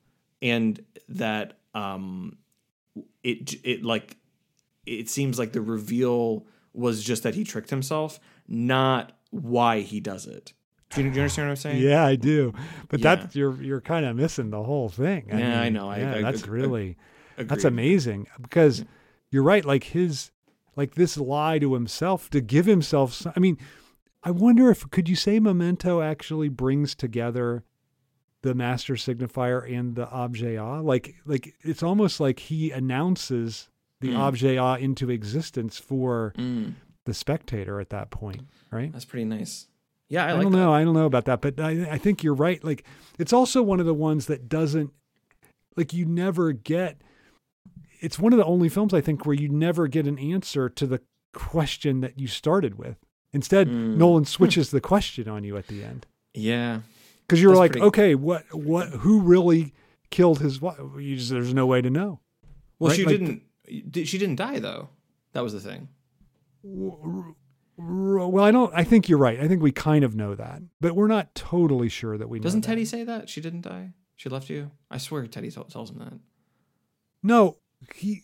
[0.43, 2.37] and that um
[3.23, 4.17] it it like
[4.87, 10.27] it seems like the reveal was just that he tricked himself, not why he does
[10.27, 10.53] it.
[10.91, 11.83] Do you, do you understand what I'm saying?
[11.83, 12.53] Yeah, I do.
[12.89, 13.15] But Yeah.
[13.17, 15.27] that you're you're kind of missing the whole thing.
[15.29, 15.89] Yeah, I know.
[15.89, 16.97] I- yeah, I- that's I- really
[17.37, 18.85] that's amazing because
[19.31, 19.65] you're right.
[19.65, 20.31] Like his
[20.77, 23.13] like this lie to himself to give himself.
[23.15, 23.59] some- I mean,
[24.23, 27.65] I wonder if could you say Memento actually brings together
[28.43, 30.81] the master signifier and the objet a?
[30.81, 33.69] Like like it's almost like he announces
[34.05, 34.29] the Mm.
[34.29, 36.75] objet a into existence for Mm,
[37.05, 38.93] the spectator at that point, right?
[38.93, 39.67] that's pretty nice.
[40.09, 40.59] Yeah, I, I, like don't that.
[40.59, 40.73] know.
[40.73, 42.63] I don't know about that, but I, I think you're right.
[42.63, 42.85] Like
[43.19, 44.93] it's also one of the ones that doesn't
[45.77, 47.01] like you never get.
[48.01, 50.87] It's one of the only films I think where you never get an answer to
[50.87, 51.01] the
[51.33, 52.97] question that you started with.
[53.33, 53.97] Instead, Mm.
[53.97, 56.81] Nolan switches the question on you at the end Yeah.
[57.27, 59.73] because you're That's like, pretty- okay, what, what, who really
[60.11, 60.79] killed his wife?
[60.99, 62.21] You just, there's no way to know.
[62.79, 63.43] Well, Right, she like didn't.
[63.69, 64.89] She didn't die though.
[65.33, 65.89] That was the thing.
[67.77, 68.73] Well, I don't.
[68.75, 69.41] I think you're right.
[69.41, 72.39] I think we kind of know that, but we're not totally sure that we.
[72.39, 72.67] Doesn't that.
[72.69, 73.91] Teddy say that she didn't die?
[74.17, 74.71] She left you.
[74.91, 76.13] I swear, Teddy tell, tells him that.
[77.23, 77.57] No,
[77.95, 78.23] he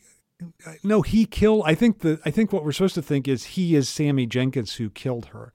[0.85, 3.75] no, he killed I think the I think what we're supposed to think is he
[3.75, 5.53] is Sammy Jankis who killed her.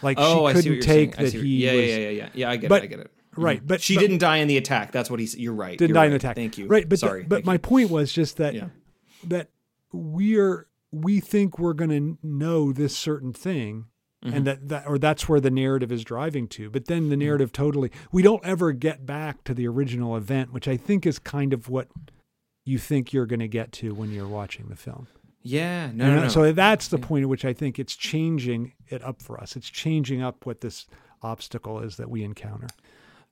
[0.00, 2.50] Like oh, she couldn't take that he yeah, was yeah, yeah, yeah, yeah.
[2.50, 2.84] I get But- it.
[2.84, 3.10] I get it.
[3.36, 3.66] right, Mhm.
[3.66, 4.92] but she but didn't die in the attack.
[4.92, 5.36] That's what he's.
[5.36, 5.76] You're right.
[5.76, 6.36] didn't You're die in the attack.
[6.36, 6.66] Thank you.
[6.66, 7.24] Right, but the- sorry.
[7.24, 7.58] but Thank my you.
[7.58, 8.68] point was just that Yeah.
[9.24, 9.50] That
[9.92, 13.86] we're we think we're going to know this certain thing
[14.24, 14.34] Mhm.
[14.36, 17.50] and that, that or that's where the narrative is driving to but then the narrative
[17.50, 21.52] totally we don't ever get back to the original event which i think is kind
[21.52, 21.88] of what
[22.64, 25.08] you think you're going to get to when you're watching the film
[25.42, 25.90] Yeah.
[25.92, 26.06] No.
[26.08, 26.22] You No.
[26.22, 26.28] no.
[26.28, 27.04] So that's the Yeah.
[27.06, 29.56] point at which I think it's changing it up for us.
[29.56, 30.86] It's changing up what this
[31.20, 32.68] obstacle is that we encounter.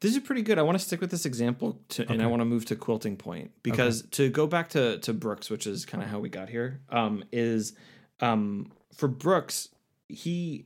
[0.00, 0.58] This is pretty good.
[0.58, 3.16] I want to stick with this example, to, and I want to move to quilting
[3.16, 6.48] point because to go back to to Brooks, which is kind of how we got
[6.48, 7.74] here, um, is
[8.20, 9.68] um, for Brooks,
[10.08, 10.64] he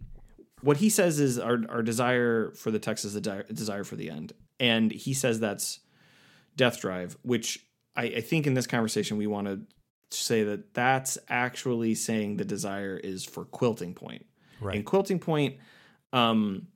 [0.61, 3.97] what he says is our our desire for the text is a di- desire for
[3.97, 5.81] the end, and he says that's
[6.57, 7.67] death drive, which
[7.97, 9.61] I, I think in this conversation we want to
[10.11, 14.27] say that that's actually saying the desire is for quilting point.
[14.61, 14.77] Right.
[14.77, 15.57] And quilting point,
[16.13, 16.69] um,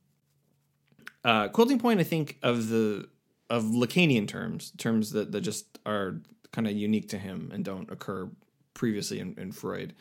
[1.23, 3.09] uh, quilting point, I think of the
[3.49, 7.91] of Lacanian terms, terms that, that just are kind of unique to him and don't
[7.91, 8.29] occur
[8.73, 9.93] previously in, in Freud.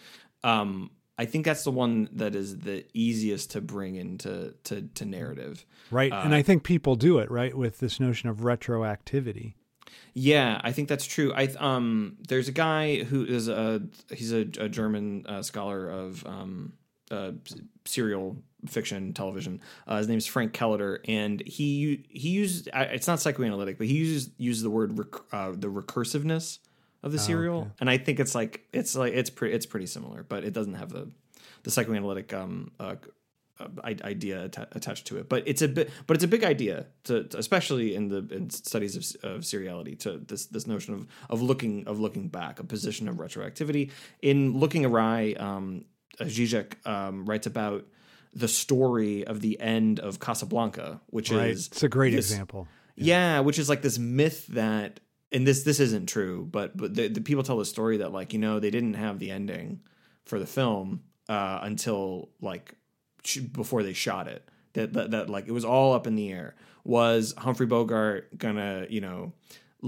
[0.45, 5.05] Um, I think that's the one that is the easiest to bring into to, to
[5.05, 5.67] narrative.
[5.91, 6.13] Right.
[6.13, 9.55] and I think people do it, right, with this notion of retroactivity.
[10.15, 11.33] Yeah, I think that's true.
[11.35, 16.25] I um, there's a guy who is a he's a, a German uh, scholar of
[16.27, 16.75] um,
[17.11, 17.33] uh,
[17.85, 18.37] serial
[18.67, 19.61] fiction television.
[19.87, 23.95] Uh, his name is Frank Kelleter, and he he used it's not psychoanalytic, but he
[23.95, 26.59] uses uses the word rec, uh, the recursiveness
[27.03, 27.71] of the serial, oh, okay.
[27.81, 30.75] and I think it's like it's like it's pretty it's pretty similar, but it doesn't
[30.75, 31.11] have the
[31.63, 32.97] the psychoanalytic um, uh,
[33.61, 35.29] uh, idea attached to it.
[35.29, 38.51] But it's a bit, but it's a big idea, to, to especially in the in
[38.51, 39.99] studies of, of seriality.
[40.01, 43.91] To this this notion of of looking of looking back, a position of retroactivity
[44.23, 45.35] in looking awry.
[45.39, 45.85] Um,
[46.21, 47.87] Zizek um, writes about
[48.39, 51.51] the story of the end of Casablanca, which right.
[51.51, 52.69] is it's a great this, example.
[52.97, 53.37] Yeah.
[53.37, 55.01] yeah, which is like this myth that,
[55.33, 58.33] and this this isn't true, but but the, the people tell the story that like
[58.33, 59.81] you know they didn't have the ending
[60.25, 62.75] for the film uh, until like
[63.53, 64.49] before they shot it.
[64.75, 66.55] That, that that like it was all up in the air.
[66.85, 69.33] Was Humphrey Bogart gonna you know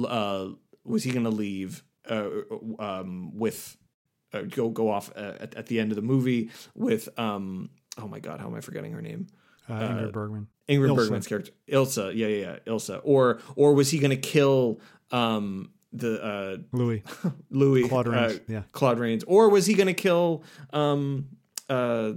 [0.04, 0.48] uh,
[0.84, 2.28] was he gonna leave uh,
[2.78, 3.76] um, with
[4.32, 7.70] uh, go go off uh, at, at, the end of the movie with um
[8.00, 9.26] oh my god how am I forgetting her name
[9.68, 10.96] uh, Ingrid Bergman Ingrid Ilsa.
[10.96, 14.80] Bergman's character Ilsa yeah yeah yeah Ilsa or or was he gonna kill
[15.10, 17.02] um the uh Louis
[17.50, 21.26] Louis Claude Rains yeah Claude Rains or was he gonna kill um
[21.68, 22.12] uh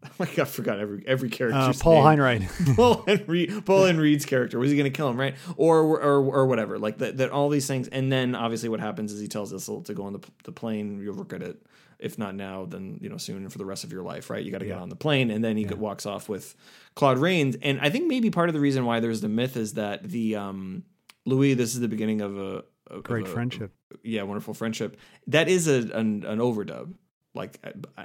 [0.04, 1.58] Oh my god, I forgot every every character.
[1.58, 2.48] Uh, Paul Henreid.
[2.76, 4.58] Paul Henry Paul character.
[4.58, 5.34] Was he gonna kill him, right?
[5.56, 6.78] Or or or whatever.
[6.78, 7.88] Like that that all these things.
[7.88, 11.00] And then obviously what happens is he tells Ilsa to go on the the plane.
[11.02, 11.60] You'll regret it.
[11.98, 14.44] If not now, then you know soon for the rest of your life, right?
[14.44, 14.74] You got to yeah.
[14.74, 15.74] get on the plane, and then he yeah.
[15.74, 16.54] walks off with
[16.94, 17.56] Claude Rains.
[17.60, 20.36] And I think maybe part of the reason why there's the myth is that the
[20.36, 20.84] um,
[21.26, 21.54] Louis.
[21.54, 23.72] This is the beginning of a, a great of a, friendship.
[24.02, 24.98] Yeah, wonderful friendship.
[25.26, 26.94] That is a an, an overdub.
[27.34, 27.58] Like,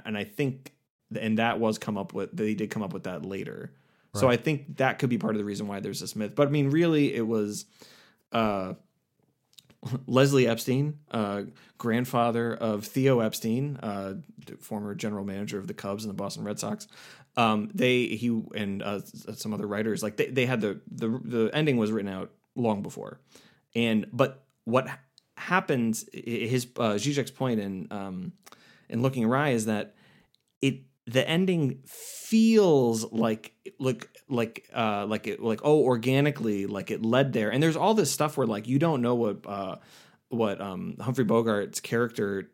[0.04, 0.74] and I think
[1.18, 3.72] and that was come up with they did come up with that later.
[4.14, 4.20] Right.
[4.20, 6.34] So I think that could be part of the reason why there's this myth.
[6.34, 7.66] But I mean, really, it was
[8.32, 8.74] uh,
[10.06, 11.42] Leslie Epstein, uh,
[11.78, 14.14] grandfather of Theo Epstein, uh,
[14.60, 16.86] former general manager of the Cubs and the Boston Red Sox.
[17.36, 19.00] Um, they he and uh,
[19.34, 22.82] some other writers like they, they had the, the the ending was written out long
[22.82, 23.18] before,
[23.74, 24.86] and but what
[25.36, 28.32] happens his uh, Zizek's point in um,
[28.88, 29.94] in Looking Awry is that
[30.62, 37.04] it the ending feels like like like uh like it like oh organically like it
[37.04, 37.50] led there.
[37.50, 39.76] And there's all this stuff where like you don't know what uh
[40.28, 42.50] what um Humphrey Bogart's character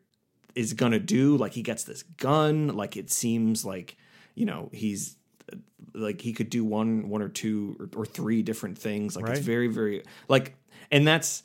[0.55, 1.37] is gonna do.
[1.37, 2.75] Like he gets this gun.
[2.75, 3.97] Like it seems like
[4.35, 5.15] you know he's
[5.93, 9.15] like he could do one one or two or, or three different things.
[9.15, 9.37] Like right.
[9.37, 10.55] it's very very like
[10.91, 11.43] and that's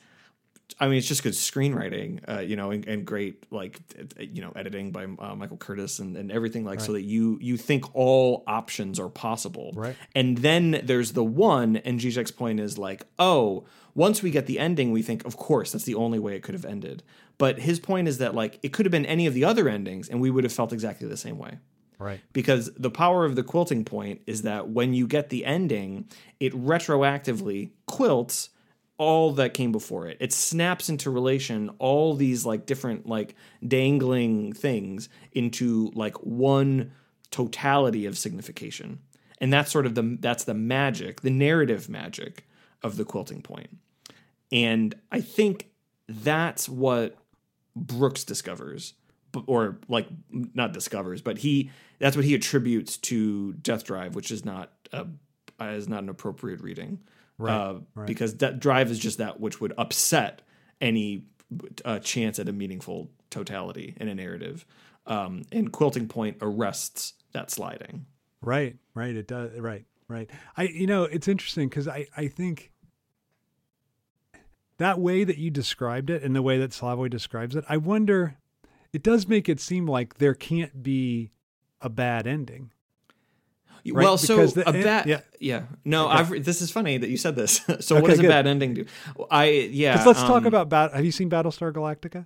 [0.79, 3.79] I mean, it's just good screenwriting, uh, you know, and, and, great like
[4.19, 6.85] you know editing by uh, Michael Curtiz and, and everything like right.
[6.85, 9.95] so that you you think all options are possible, right?
[10.13, 13.65] And then there's the one, and Zizek's point is like, oh,
[13.95, 16.53] once we get the ending, we think, of course, that's the only way it could
[16.53, 17.01] have ended.
[17.37, 20.09] But his point is that like it could have been any of the other endings,
[20.09, 21.57] and we would have felt exactly the same way.
[21.99, 22.19] Right.
[22.31, 26.05] Because the power of the quilting point is that when you get the ending,
[26.39, 28.49] it retroactively quilts
[28.97, 30.17] all that came before it.
[30.19, 33.35] It snaps into relation all these like different like
[33.65, 36.91] dangling things into like one
[37.29, 38.99] totality of signification.
[39.39, 42.47] And that's sort of the that's the magic, the narrative magic
[42.81, 43.77] of the quilting point.
[44.51, 45.69] And I think
[46.07, 47.17] that's what
[47.75, 48.93] Brooks discovers
[49.45, 51.69] or like not discovers, but he
[51.99, 55.05] that's what he attributes to Death Drive, which is not a
[55.61, 56.99] is not an appropriate reading
[57.37, 58.07] right, uh, right.
[58.07, 60.41] because that drive is just that which would upset
[60.81, 61.23] any
[61.85, 64.65] uh, chance at a meaningful totality in a narrative.
[65.05, 68.05] Um, and quilting point arrests that sliding.
[68.41, 69.15] Right, right.
[69.15, 69.57] It does.
[69.57, 70.29] Right, right.
[70.57, 72.71] I, you know, it's interesting because I, I think
[74.77, 78.37] that way that you described it and the way that Slavoj describes it, I wonder,
[78.93, 81.31] it does make it seem like there can't be
[81.81, 82.71] a bad ending.
[83.91, 84.03] Right?
[84.03, 85.21] Well, so the, a bad yeah.
[85.39, 85.63] yeah.
[85.85, 86.17] No, okay.
[86.17, 87.61] I've, this is funny that you said this.
[87.79, 88.25] so okay, what does good.
[88.25, 88.85] a bad ending do?
[89.31, 89.97] I yeah.
[89.97, 90.91] Cuz Let's um, talk about bad.
[90.91, 92.25] Have you seen Battlestar Galactica?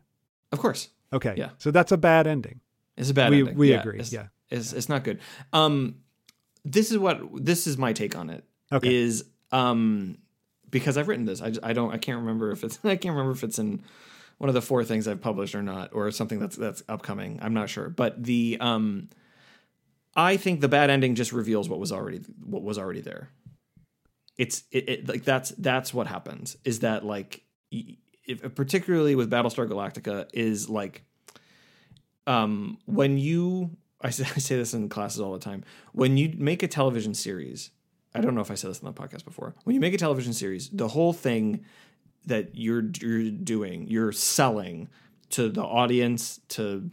[0.52, 0.90] Of course.
[1.14, 1.34] Okay.
[1.38, 1.50] Yeah.
[1.58, 2.62] So that's a bad ending.
[2.98, 3.58] It's a bad we, ending.
[3.58, 4.00] We yeah, agree.
[4.00, 4.28] It's, yeah.
[4.50, 5.20] It's, it's not good.
[5.54, 5.98] Um,
[6.64, 8.44] this is what this is my take on it.
[8.72, 8.94] Okay.
[8.94, 10.18] Is um
[10.70, 11.42] because I've written this.
[11.42, 13.82] I, I don't I can't remember if it's I can't remember if it's in
[14.38, 17.40] one of the four things I've published or not, or something that's that's upcoming.
[17.42, 17.90] I'm not sure.
[17.90, 19.10] But the um
[20.16, 23.30] I think the bad ending just reveals what was already what was already there.
[24.38, 29.68] It's it, it like that's that's what happens is that like if, particularly with Battlestar
[29.68, 31.04] Galactica is like
[32.28, 35.64] um when you I say, I say this in classes all the time.
[35.94, 37.72] When you make a television series,
[38.14, 39.56] I don't know if I said this on the podcast before.
[39.64, 41.66] When you make a television series, the whole thing
[42.26, 44.90] that you're you're doing, you're selling
[45.32, 46.90] to the audience, to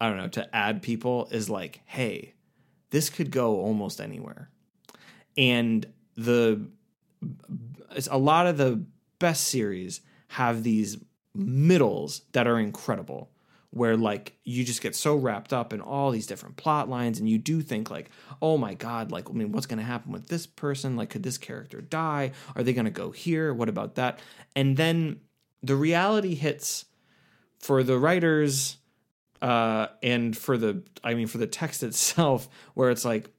[0.00, 2.34] I don't know, to add people is like, hey,
[2.90, 4.50] this could go almost anywhere.
[5.36, 6.66] And the
[8.10, 8.84] a lot of the
[9.18, 10.98] best series have these
[11.34, 13.30] middles that are incredible
[13.70, 17.28] where like you just get so wrapped up in all these different plot lines and
[17.28, 18.10] you do think like
[18.40, 20.96] oh my god like i mean what's going to happen with this person?
[20.96, 22.32] Like could this character die?
[22.54, 23.52] Are they going to go here?
[23.52, 24.18] What about that?
[24.54, 25.20] And then
[25.62, 26.86] the reality hits
[27.58, 28.78] for the writers
[29.42, 33.30] uh and for the i mean for the text itself where it's like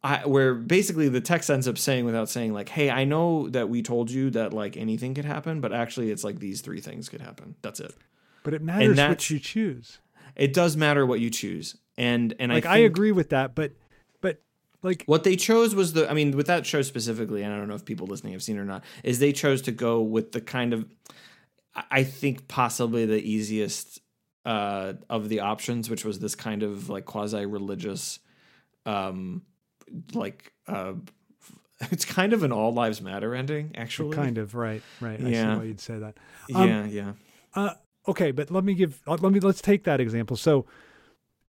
[0.00, 3.68] I, where basically the text ends up saying without saying like hey i know that
[3.68, 7.08] we told you that like anything could happen but actually it's like these three things
[7.08, 7.94] could happen that's it
[8.48, 9.98] but it matters what you choose.
[10.34, 13.54] It does matter what you choose, and and like I, I agree with that.
[13.54, 13.72] But
[14.22, 14.40] but
[14.82, 16.10] like what they chose was the.
[16.10, 18.56] I mean, with that show specifically, and I don't know if people listening have seen
[18.56, 20.86] it or not, is they chose to go with the kind of,
[21.90, 24.00] I think possibly the easiest
[24.44, 28.18] uh, of the options, which was this kind of like quasi religious,
[28.86, 29.42] um,
[30.14, 30.94] like uh,
[31.90, 34.16] it's kind of an all lives matter ending, actually.
[34.16, 35.20] Kind of right, right.
[35.20, 36.16] I yeah, see why you'd say that.
[36.54, 37.12] Um, yeah, yeah.
[37.54, 37.74] Uh,
[38.06, 40.36] okay, but let me give uh, let me let's take that example.
[40.36, 40.66] So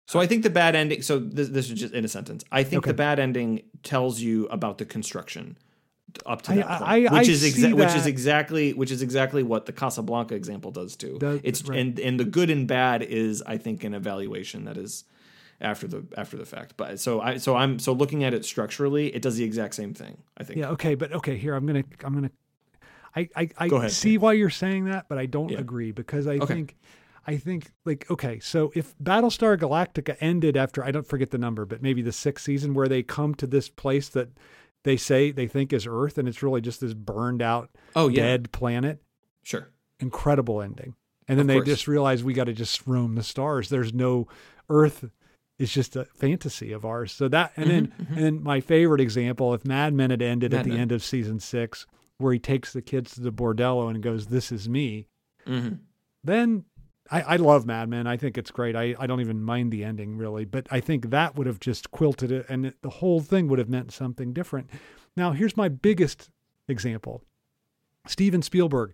[0.05, 1.01] so I think the bad ending.
[1.01, 2.43] So this, this is just in a sentence.
[2.51, 2.91] I think okay.
[2.91, 5.57] the bad ending tells you about the construction
[6.26, 9.01] up to that I, point, I, which I is exa- which is exactly which is
[9.01, 11.18] exactly what the Casablanca example does too.
[11.43, 11.80] It's right.
[11.80, 15.05] and and the good and bad is I think an evaluation that is
[15.61, 16.76] after the after the fact.
[16.78, 19.93] But so I so I'm so looking at it structurally, it does the exact same
[19.93, 20.18] thing.
[20.38, 20.59] I think.
[20.59, 20.70] Yeah.
[20.72, 20.95] Okay.
[20.95, 21.38] But okay.
[21.38, 22.32] Here I'm gonna I'm gonna
[23.16, 25.59] I I, I ahead, see why you're saying that, but I don't yeah.
[25.59, 26.45] agree because I okay.
[26.45, 26.76] think
[27.26, 31.66] I think like okay, so if Battlestar Galactica ended after I don't forget the number,
[31.66, 34.30] but maybe the sixth season where they come to this place that
[34.84, 38.23] they say they think is Earth, and it's really just this burned out, oh yeah.
[38.23, 39.01] dead planet.
[39.43, 39.69] Sure,
[39.99, 40.95] incredible ending.
[41.27, 41.67] And then of they course.
[41.67, 43.69] just realize we got to just roam the stars.
[43.69, 44.27] There's no
[44.69, 45.09] Earth.
[45.57, 47.11] It's just a fantasy of ours.
[47.11, 48.13] So that, and mm-hmm, then, mm-hmm.
[48.15, 50.79] and then my favorite example, if Mad Men had ended Mad at the Men.
[50.79, 51.86] end of season six,
[52.17, 55.07] where he takes the kids to the bordello and goes, "This is me,"
[55.47, 55.75] mm-hmm.
[56.23, 56.65] then
[57.12, 58.08] I, I, love Mad Men.
[58.08, 58.76] I think it's great.
[58.76, 61.91] I, I don't even mind the ending really, but I think that would have just
[61.91, 64.70] quilted it, and it, the whole thing would have meant something different.
[65.16, 66.30] Now, here's my biggest
[66.68, 67.24] example:
[68.08, 68.93] Steven Spielberg.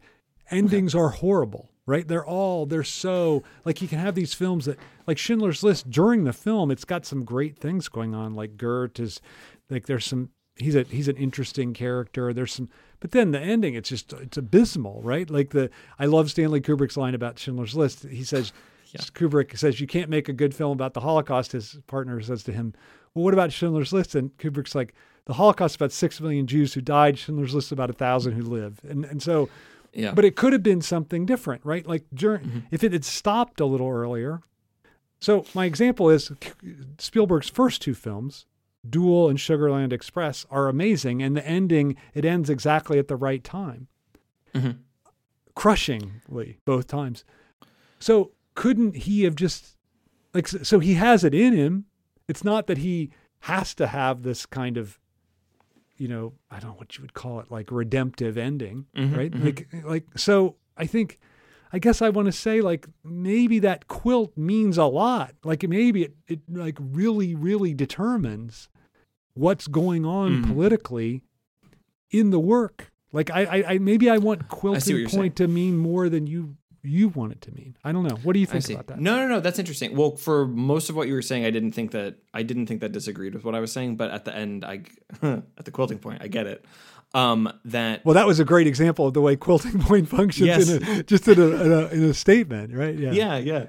[0.52, 2.08] Endings are horrible, right?
[2.08, 6.24] They're all they're so like you can have these films that like Schindler's List during
[6.24, 8.34] the film, it's got some great things going on.
[8.34, 9.22] Like Goeth is
[9.70, 10.30] like there's some
[10.60, 12.34] he's a he's an interesting character.
[12.34, 15.30] There's some but then the ending, it's just it's abysmal, right?
[15.30, 18.04] Like the I love Stanley Kubrick's line about Schindler's List.
[18.04, 18.52] He says
[18.92, 19.02] yeah.
[19.14, 21.54] Kubrick says you can't make a good film about the Holocaust.
[21.54, 22.74] His partner says to him,
[23.14, 24.94] "Well, what about Schindler's List?" And Kubrick's like,
[25.26, 27.18] "The Holocaust about six million Jews who died.
[27.18, 29.50] Schindler's List about a thousand who live." And and so,
[29.94, 30.14] yeah.
[30.14, 31.88] But it could have been something different, right?
[31.88, 32.60] Like during, mm-hmm.
[32.72, 34.42] if it had stopped a little earlier.
[35.22, 36.32] So my example is
[36.98, 38.46] Spielberg's first two films
[38.88, 43.44] Duel and Sugarland Express are amazing, and the ending it ends exactly at the right
[43.44, 43.88] time,
[44.54, 44.72] mm-hmm.
[45.56, 47.26] crushingly both times.
[48.00, 49.76] So couldn't he have just
[50.34, 51.86] like so he has it in him?
[52.28, 53.12] It's not that he
[53.42, 55.00] has to have this kind of
[55.98, 59.32] you know I don't know what you would call it like redemptive ending, mm-hmm, right?
[59.32, 59.46] Mm-hmm.
[59.46, 61.20] Like like so I think
[61.72, 65.34] I guess I want to say like maybe that quilt means a lot.
[65.44, 68.70] Like maybe it, it like really, really determines
[69.34, 70.48] what's going on mm.
[70.48, 71.24] politically
[72.12, 72.92] in the work.
[73.12, 75.32] Like I, I, I maybe I want quilting point saying.
[75.34, 77.76] to mean more than you you want it to mean.
[77.84, 78.16] I don't know.
[78.24, 79.00] What do you think about that?
[79.00, 79.40] No, no, no.
[79.42, 79.98] That's interesting.
[79.98, 82.82] Well, for most of what you were saying, I didn't think that I didn't think
[82.82, 83.98] that disagreed with what I was saying.
[83.98, 84.84] But at the end, I
[85.22, 86.66] at the quilting point, I get it
[87.14, 90.70] um, that well that was a great example of the way quilting point functions yes.
[90.70, 92.96] in a, just in a, in a, in a statement right?
[92.96, 93.12] Yeah.
[93.12, 93.66] Yeah yeah.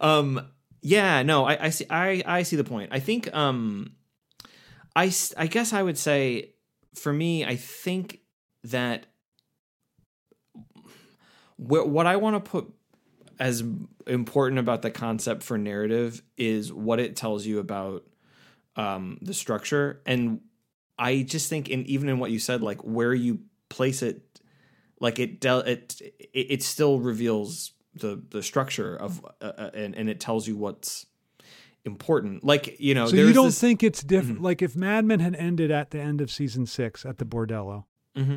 [0.00, 0.48] Um,
[0.82, 2.90] yeah no I, I see I, I see the point.
[2.92, 3.92] I think um,
[4.94, 6.50] I, I guess i would say
[6.94, 8.20] for me i think
[8.64, 9.06] that
[11.56, 12.72] wh- what i want to put
[13.38, 13.64] as
[14.06, 18.04] important about the concept for narrative is what it tells you about
[18.76, 20.40] um, the structure and
[21.02, 24.22] I just think, in even in what you said, like where you place it,
[25.00, 29.96] like it del- it, it it still reveals the the structure of uh, uh, and
[29.96, 31.06] and it tells you what's
[31.84, 32.44] important.
[32.44, 34.36] Like you know, so you don't this, think it's different.
[34.36, 34.44] Mm-hmm.
[34.44, 37.84] Like if Mad Men had ended at the end of season six at the bordello,
[38.16, 38.36] mm-hmm.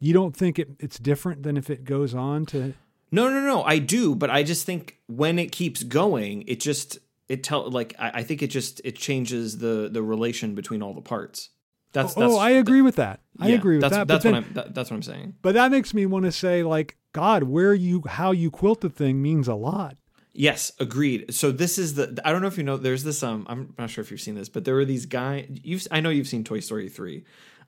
[0.00, 2.74] you don't think it, it's different than if it goes on to.
[3.10, 3.64] No, no, no.
[3.64, 7.94] I do, but I just think when it keeps going, it just it tell like
[7.98, 11.48] I, I think it just it changes the the relation between all the parts.
[11.92, 13.20] That's, oh, that's I agree with that.
[13.38, 14.08] I yeah, agree with that's, that.
[14.08, 15.34] That's what I'm that, that's what I'm saying.
[15.42, 18.90] but that makes me want to say like God, where you how you quilt the
[18.90, 19.96] thing means a lot.
[20.32, 21.34] Yes, agreed.
[21.34, 23.90] So this is the I don't know if you know there's this um I'm not
[23.90, 26.44] sure if you've seen this, but there were these guy you've I know you've seen
[26.44, 27.24] Toy Story 3.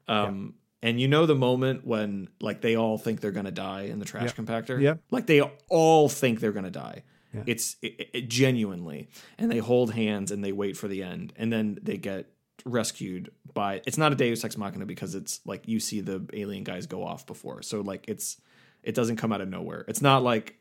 [0.08, 3.82] Um and you know the moment when like they all think they're going to die
[3.82, 4.80] in the trash compactor?
[4.80, 5.00] Yep.
[5.10, 7.04] Like they all think they're going to die.
[7.32, 7.42] Yeah.
[7.46, 9.08] It's it, it, genuinely
[9.38, 12.26] and they hold hands and they wait for the end and then they get
[12.64, 16.64] rescued by it's not a deus ex machina because it's like you see the alien
[16.64, 17.62] guys go off before.
[17.62, 18.40] So like it's
[18.82, 19.84] it doesn't come out of nowhere.
[19.88, 20.58] It's not like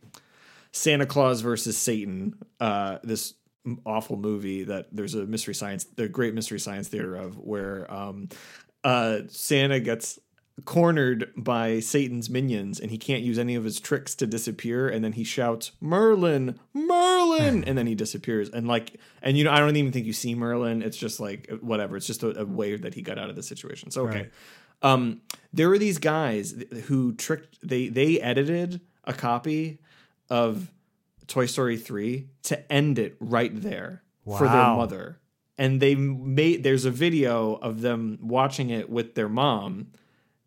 [0.72, 3.34] Santa Claus versus Satan, uh, this
[3.86, 8.30] awful movie that there's a mystery science, the great mystery science theater of where um,
[8.84, 10.20] uh, Santa gets
[10.66, 15.04] cornered by Satan's minions and he can't use any of his tricks to disappear and
[15.04, 16.60] then he shouts Merlin!
[16.74, 17.64] Merlin!
[17.68, 18.50] and then he disappears.
[18.50, 20.82] And like and you know I don't even think you see Merlin.
[20.82, 21.98] It's just like whatever.
[21.98, 23.92] It's just a, a way that he got out of the situation.
[23.92, 24.30] So okay.
[24.84, 24.92] Right.
[24.92, 25.22] um
[25.54, 26.54] there were these guys
[26.86, 29.80] who tricked they they edited a copy
[30.30, 30.72] of
[31.28, 35.18] Toy Story 3 to end it right there for their mother.
[35.58, 39.88] And they made there's a video of them watching it with their mom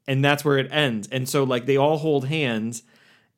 [0.07, 1.09] and that's where it ends.
[1.11, 2.83] And so like they all hold hands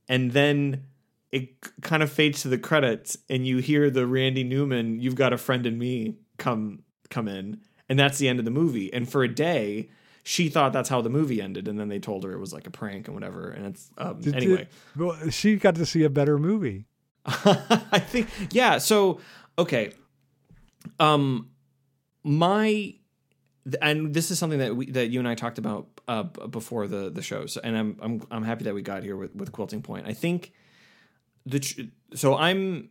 [0.09, 0.85] and then
[1.33, 5.33] it kind of fades to the credits and you hear the Randy Newman you've got
[5.33, 8.93] a friend in me come come in and that's the end of the movie.
[8.93, 9.91] And for a day
[10.23, 12.67] she thought that's how the movie ended and then they told her it was like
[12.67, 16.11] a prank and whatever and it's um, Did- anyway well, she got to see a
[16.11, 16.87] better movie.
[17.27, 18.79] I think yeah.
[18.79, 19.21] So
[19.59, 19.93] okay,
[21.01, 21.51] um,
[22.23, 22.95] my
[23.83, 27.11] and this is something that we that you and I talked about uh, before the
[27.11, 27.47] the show.
[27.47, 30.07] So, and I'm I'm I'm happy that we got here with with quilting point.
[30.07, 30.53] I think
[31.45, 31.83] the tr-
[32.15, 32.91] so I'm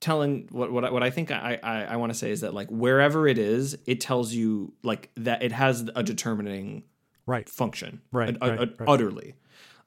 [0.00, 2.54] telling what what I, what I think I I, I want to say is that
[2.54, 6.84] like wherever it is, it tells you like that it has a determining
[7.24, 7.48] Right.
[7.48, 8.88] function Right, ut- right, right.
[8.88, 9.36] utterly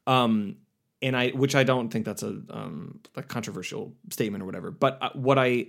[0.07, 0.55] um
[1.01, 4.97] and i which i don't think that's a um a controversial statement or whatever but
[5.01, 5.65] uh, what i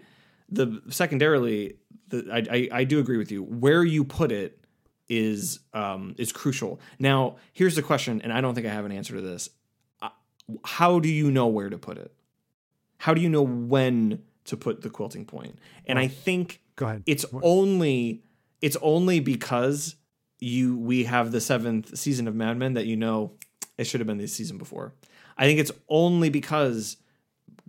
[0.49, 1.75] the secondarily
[2.07, 4.65] the I, I i do agree with you where you put it
[5.09, 8.93] is um is crucial now here's the question and i don't think i have an
[8.93, 9.49] answer to this
[10.03, 10.09] Uh,
[10.65, 12.13] how do you know where to put it
[12.99, 15.59] how do you know when to put the quilting point?
[15.87, 17.03] and i think Go ahead.
[17.07, 18.23] it's only
[18.61, 19.97] it's only because
[20.41, 23.33] you we have the seventh season of Mad Men that you know
[23.79, 24.93] it should have been the season before.
[25.39, 26.97] I think it's only because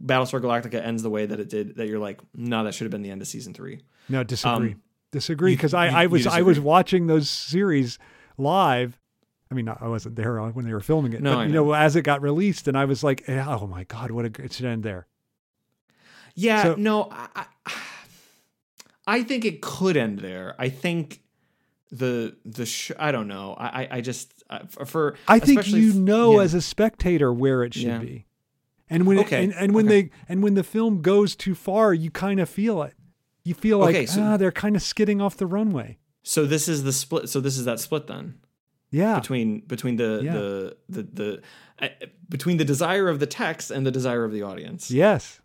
[0.04, 2.92] Battlestar Galactica ends the way that it did that you're like, no, that should have
[2.92, 3.82] been the end of season three.
[4.10, 4.72] No, disagree.
[4.74, 4.82] Um,
[5.12, 7.98] disagree because I, I was I was watching those series
[8.38, 9.00] live.
[9.50, 11.96] I mean, I wasn't there when they were filming it, No, but you know, as
[11.96, 14.66] it got released, and I was like, eh, "Oh my god, what a it should
[14.66, 15.08] end there."
[16.36, 17.46] Yeah, So- no, I,
[19.08, 20.54] I, think it could end there.
[20.60, 21.22] I think
[21.92, 23.56] the the sh- I don't know.
[23.58, 26.44] I I, just uh, for, for I think you know yeah.
[26.44, 28.00] as a spectator where it should Yeah.
[28.00, 28.26] be,
[28.90, 30.02] and when Okay, it, and, and when okay.
[30.04, 32.96] they and when the film goes too far, you kind of feel it.
[33.48, 35.98] You feel like Okay, so- ah, they're kind of skidding off the runway.
[36.24, 37.30] so this is the split.
[37.30, 38.26] So this is that split then.
[38.92, 40.34] Yeah, between between the Yeah.
[40.34, 41.42] the the the
[41.82, 41.88] uh,
[42.30, 44.90] between the desire of the text and the desire of the audience.
[44.92, 45.42] yes,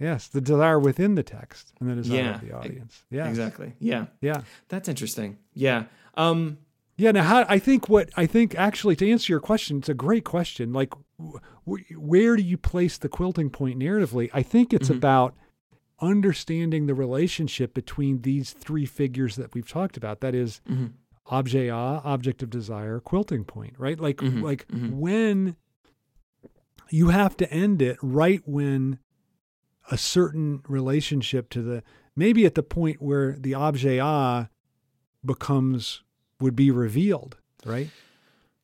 [0.00, 3.04] yes, the desire within the text and the desire Yeah, of the audience.
[3.10, 3.72] Yeah, Exactly.
[3.78, 4.06] Yeah.
[4.20, 4.40] Yeah.
[4.68, 5.38] That's interesting.
[5.54, 5.84] Yeah.
[6.16, 6.58] Um
[6.96, 7.12] Yeah.
[7.12, 10.24] Now, how, I think what I think actually to answer your question, it's a great
[10.24, 10.72] question.
[10.72, 11.38] Like, wh-
[11.68, 14.28] wh- where do you place the quilting point narratively?
[14.34, 14.96] I think it's Mhm.
[14.98, 15.34] about
[16.02, 20.20] understanding the relationship between these three figures that we've talked about.
[20.20, 20.90] That is, Mhm.
[21.26, 21.72] objet A,
[22.04, 23.74] object of desire, quilting point.
[23.78, 23.98] Right?
[23.98, 24.90] Like, Mhm, like mhm.
[24.90, 25.56] when
[26.90, 28.98] you have to end it right when
[29.90, 31.82] a certain relationship to the
[32.14, 34.50] maybe at the point where the objet A
[35.24, 36.02] becomes
[36.40, 37.88] would be revealed, right?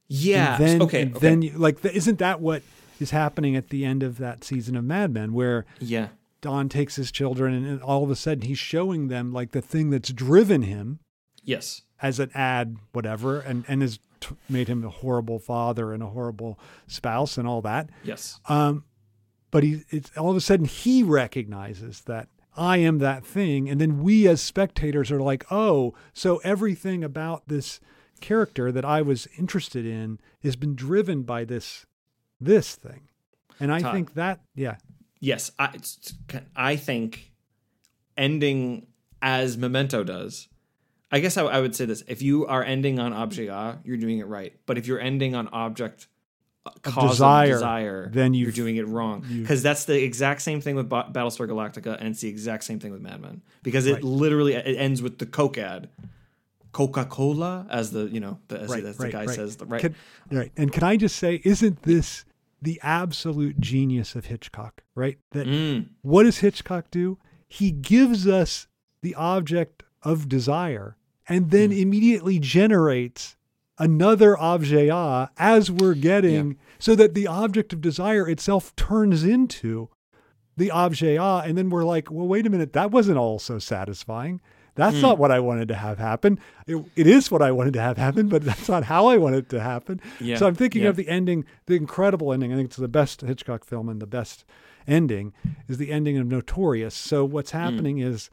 [0.09, 0.57] yeah.
[0.57, 1.03] And then, okay.
[1.03, 1.20] and okay.
[1.28, 2.62] Then you, like, isn't that what
[3.01, 6.09] is happening at the end of that season of Mad Men, where yeah.
[6.41, 9.61] Don takes his children and, and all of a sudden he's showing them like the
[9.62, 11.01] thing that's driven him
[11.43, 11.82] Yes.
[12.03, 16.07] as an ad, whatever, and and has t- made him a horrible father and a
[16.09, 17.89] horrible spouse and all that.
[18.05, 18.39] Yes.
[18.49, 18.84] Um,
[19.51, 23.80] but he, it's all of a sudden he recognizes that I am that thing, and
[23.80, 27.80] then we as spectators are like, oh, so everything about this
[28.20, 31.86] character that I was interested in has been driven by this
[32.41, 33.09] this thing,
[33.59, 33.95] and I Todd.
[33.95, 34.76] think that yeah,
[35.20, 35.50] Yes.
[35.58, 35.76] I
[36.54, 37.32] I think
[38.16, 38.86] ending
[39.22, 40.48] as Memento does.
[41.10, 43.96] I guess I, I would say this: if you are ending on object A, you're
[43.96, 44.52] doing it right.
[44.66, 46.06] But if you're ending on object
[46.66, 49.24] uh, cause desire, desire, then you're doing it wrong.
[49.26, 52.78] Because that's the exact same thing with Ba- Battlestar Galactica, and it's the exact same
[52.78, 53.40] thing with Mad Men.
[53.62, 54.04] Because it Right.
[54.04, 55.88] literally it ends with the Coke ad,
[56.72, 59.34] Coca Cola, as the you know the, as, Right, as the guy right.
[59.34, 59.80] says, right?
[59.80, 59.94] Can,
[60.30, 60.52] right.
[60.58, 62.26] And can I just say, isn't this
[62.61, 64.82] the absolute genius of Hitchcock?
[64.94, 65.18] Right.
[65.32, 67.18] That Mm, what does Hitchcock do?
[67.46, 68.66] He gives us
[69.02, 70.96] the object of desire
[71.28, 71.76] and then Hmm.
[71.78, 73.36] immediately generates
[73.78, 79.88] another objet as we're getting so that the object of desire itself turns into
[80.56, 84.40] the objet and then we're like well wait a minute that wasn't all so satisfying
[84.79, 85.03] that's Hmm.
[85.03, 86.39] not what i wanted to have happen.
[86.66, 89.39] It, it is what i wanted to have happen but that's not how i wanted
[89.45, 90.01] it to happen.
[90.20, 90.89] Yeah, so i'm thinking yeah.
[90.89, 92.53] of the ending the incredible ending.
[92.53, 94.45] I think it's the best hitchcock film and the best
[94.87, 95.35] ending
[95.68, 96.95] is the ending of notorious.
[96.95, 97.59] So what's Hmm.
[97.59, 98.31] happening is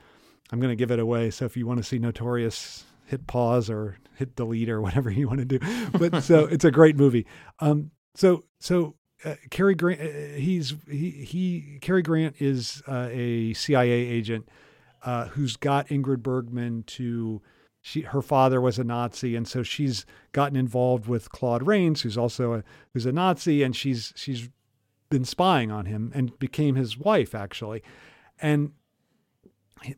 [0.52, 1.32] i'm going to give it away.
[1.32, 5.28] So if you want to see notorious hit pause or hit delete or whatever you
[5.28, 5.60] want to do.
[5.92, 7.26] But so it's a great movie.
[7.60, 13.54] Um so so uh, Cary Grant, uh, he's he he Cary Grant is uh, a
[13.54, 14.48] CIA agent
[15.06, 17.42] uh, who's got Ingrid Bergman to.
[17.82, 22.18] She her father was a Nazi, and so she's gotten involved with Claude Rains, who's
[22.18, 24.50] also a who's a Nazi, and she's she's
[25.12, 27.84] been spying on him and became his wife actually,
[28.42, 28.72] and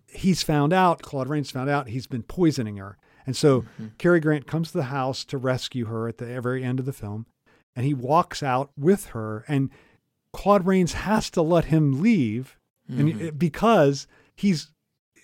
[0.06, 3.64] he's found out Claude Rains found out he's been poisoning her, and so
[3.98, 6.92] Cary Grant comes to the house to rescue her at the very end of the
[6.92, 7.26] film,
[7.74, 9.70] and he walks out with her, and
[10.34, 12.58] Claude Rains has to let him leave,
[12.90, 14.72] and because he's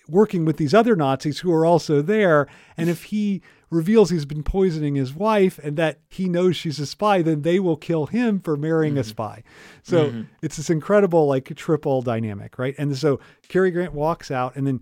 [0.08, 2.46] working with these other Nazis who are also there,
[2.76, 6.86] and if he reveals he's been poisoning his wife and that he knows she's a
[6.86, 9.08] spy, then they will kill him for marrying a mm-hmm.
[9.08, 9.42] spy.
[9.82, 10.22] So mm-hmm.
[10.42, 12.74] it's this incredible like triple dynamic, right?
[12.78, 14.80] And so Cary Grant walks out, and then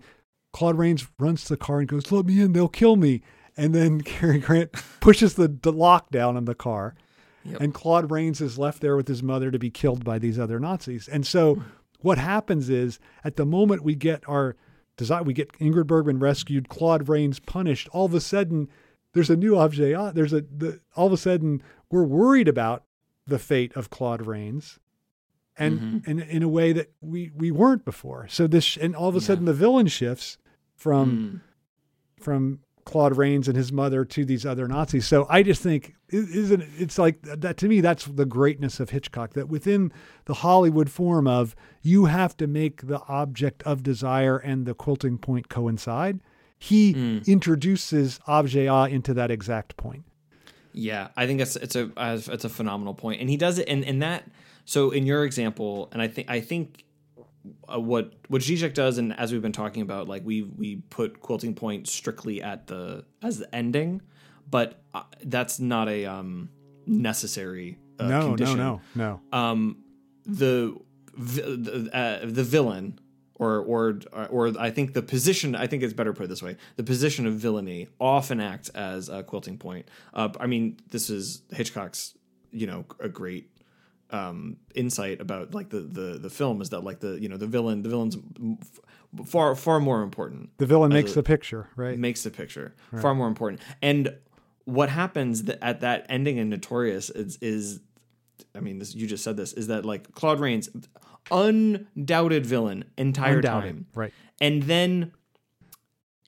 [0.51, 3.21] Claude Rains runs to the car and goes, "Let me in, they'll kill me."
[3.57, 6.95] And then Cary Grant pushes the, the lock down on the car,
[7.45, 7.61] Yep.
[7.61, 10.59] and Claude Rains is left there with his mother to be killed by these other
[10.59, 11.07] Nazis.
[11.09, 11.61] And so hmm.
[11.99, 14.55] what happens is at the moment we get our
[14.97, 17.87] design, we get Ingrid Bergman rescued, Claude Rains punished.
[17.91, 18.69] All of a sudden,
[19.13, 19.93] there's a new objet.
[19.95, 22.83] ah, There's a the, all of a sudden we're worried about
[23.27, 24.79] the fate of Claude Rains.
[25.55, 28.27] And, and in a way that we, we weren't before.
[28.27, 29.25] So this and all of a Yeah.
[29.27, 30.39] sudden the villain shifts
[30.75, 31.41] from
[32.19, 32.23] Mm.
[32.23, 35.05] from Claude Rains and his mother to these other Nazis.
[35.07, 38.89] So I just think it isn't it's like that to me that's the greatness of
[38.91, 39.91] Hitchcock that within
[40.25, 45.17] the Hollywood form of you have to make the object of desire and the quilting
[45.17, 46.19] point coincide.
[46.59, 47.25] He Mm.
[47.27, 50.03] introduces objet a into that exact point.
[50.73, 53.83] Yeah, I think that's it's a it's a phenomenal point, and he does it, and
[53.85, 54.23] and that.
[54.65, 56.85] So in your example, and I think I think
[57.71, 61.19] uh, what what Zizek does, and as we've been talking about, like we we put
[61.19, 64.01] quilting point strictly at the as the ending,
[64.49, 66.49] but uh, that's not a um
[66.85, 68.57] necessary uh, no, condition.
[68.57, 69.37] no, no, no.
[69.37, 69.83] Um,
[70.25, 70.75] the
[71.17, 72.99] the, uh, the villain.
[73.37, 75.53] Or, or, or I think the position.
[75.55, 79.21] I think it's better put this way: the position of villainy often acts as a
[79.23, 79.89] quilting point.
[80.13, 82.15] Uh, I mean, this is Hitchcock's,
[82.51, 83.49] you know, a great
[84.13, 87.47] um, insight about like the, the the film is that like the you know the
[87.47, 88.15] villain the villain's
[89.25, 91.97] far far more important The villain makes a- the picture, right?
[91.97, 94.15] makes the picture far more important and
[94.65, 97.81] what happens th- at that ending in notorious is, is
[98.55, 100.69] i mean this you just said this is that like claude rains
[101.31, 104.13] undoubted villain entire Undoubted, time right.
[104.39, 105.11] and then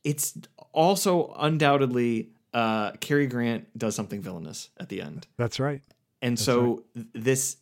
[0.03, 0.37] it's
[0.73, 5.81] also undoubtedly uh Cary Grant does something villainous at the end That's right.
[6.25, 7.57] And so th- this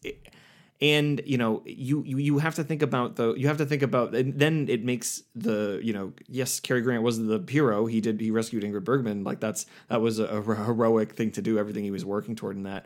[0.82, 3.82] and you know you, you you have to think about the you have to think
[3.90, 7.86] about and then it makes the you know yes Cary Grant was the hero.
[7.86, 9.24] He did he rescued Ingrid Bergman.
[9.24, 12.56] Like that's that was a, a heroic thing to do everything he was working toward
[12.58, 12.86] in that.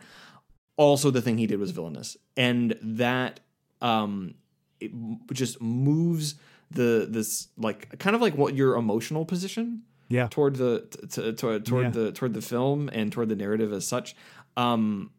[0.75, 2.17] Also the thing he did was villainous.
[2.35, 3.39] And that
[3.81, 4.35] um
[4.79, 4.91] it
[5.33, 6.35] just moves
[6.69, 10.27] the this like kind of like what your emotional position Yeah.
[10.29, 11.89] toward the t- t- toward toward Yeah.
[11.97, 14.15] the toward the film and toward the narrative as such.
[14.55, 15.11] Um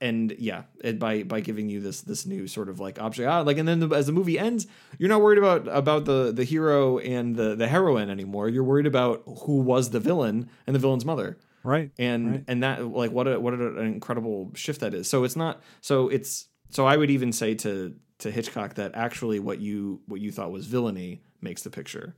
[0.00, 3.40] and yeah it, by by giving you this this new sort of like object ah,
[3.40, 4.66] like and then the, as the movie ends
[4.98, 8.86] you're not worried about about the the hero and the the heroine anymore you're worried
[8.86, 11.90] about who was the villain and the villain's mother Right.
[11.98, 12.44] and Right.
[12.48, 16.08] and that like what a what an incredible shift that is so it's not so
[16.08, 20.32] it's so i would even say to to hitchcock that actually what you what you
[20.32, 22.14] thought was villainy makes the picture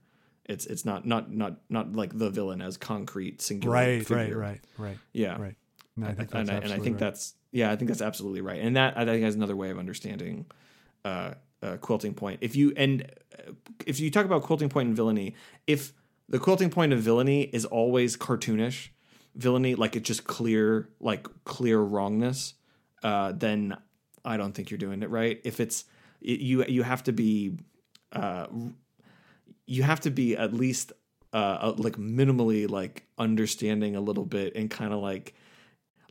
[0.47, 4.61] it's it's not not not not like the villain as concrete singular Right, right, right,
[4.79, 4.99] right.
[5.13, 5.57] yeah Right.
[5.97, 6.99] No, I think that's and, I, and I think right.
[6.99, 9.79] that's yeah i think that's absolutely right and that i think is another way of
[9.79, 10.45] understanding
[11.05, 13.09] uh, uh quilting point if you and
[13.39, 13.53] uh,
[13.87, 15.35] if you talk about quilting point and villainy
[15.69, 15.93] if
[16.29, 18.89] the quilting point of villainy is always cartoonish
[19.37, 22.55] villainy like it's just clear like clear wrongness
[23.05, 23.77] uh, then
[24.25, 25.41] I don't think you're doing it right.
[25.45, 25.85] If it's
[26.21, 27.59] you, you have to be,
[28.13, 28.47] uh,
[29.67, 30.93] you have to be at least
[31.35, 35.35] uh, like minimally like understanding a little bit and kind of like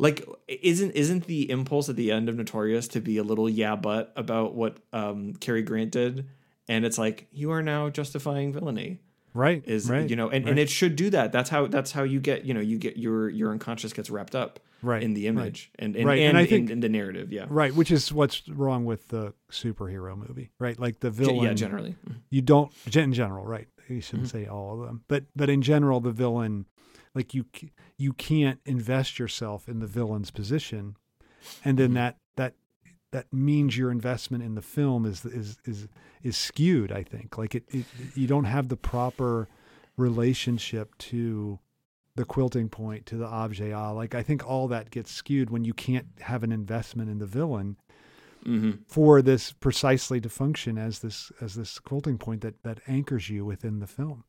[0.03, 3.75] like isn't isn't the impulse at the end of Notorious to be a little yeah
[3.75, 6.27] but about what um Cary Grant did?
[6.67, 8.99] And it's like you are now justifying villainy.
[9.35, 10.51] Right is right, you know and, right.
[10.51, 11.31] and it should do that.
[11.31, 14.35] That's how that's how you get you know you get your your unconscious gets wrapped
[14.35, 15.30] up Right, in the right.
[15.45, 17.45] image and and, Right, and, and I think- in, the narrative yeah.
[17.49, 20.77] Right which is what's wrong with the superhero movie right?
[20.80, 21.95] Like the villain yeah generally.
[22.30, 23.67] You don't in general right?
[23.89, 24.38] You shouldn't Mm-hmm.
[24.43, 25.01] say all of them.
[25.07, 26.67] But but in general the villain
[27.15, 27.45] like you
[28.03, 30.95] you can't invest yourself in the villain's position
[31.63, 31.80] and Mm-hmm.
[31.80, 32.55] then that that
[33.11, 35.88] that means your investment in the film is is is
[36.23, 39.49] is skewed i think like it, it you don't have the proper
[39.97, 41.59] relationship to
[42.15, 45.65] the quilting point to the objet ah like i think all that gets skewed when
[45.65, 47.77] you can't have an investment in the villain
[48.45, 53.30] hmm for this precisely to function as this as this quilting point that that anchors
[53.30, 54.23] you within the film.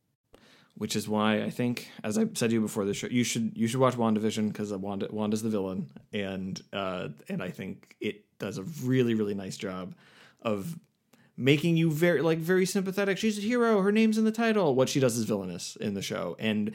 [0.77, 3.53] Which is why I think, as I said to you before the show, you should
[3.55, 8.25] you should watch WandaVision because Wanda Wanda's the villain, and uh, and I think it
[8.39, 9.95] does a really really nice job
[10.41, 10.77] of
[11.37, 13.17] making you very like very sympathetic.
[13.17, 13.81] She's a hero.
[13.81, 14.75] Her name's in the title.
[14.75, 16.73] What she does is villainous in the show, and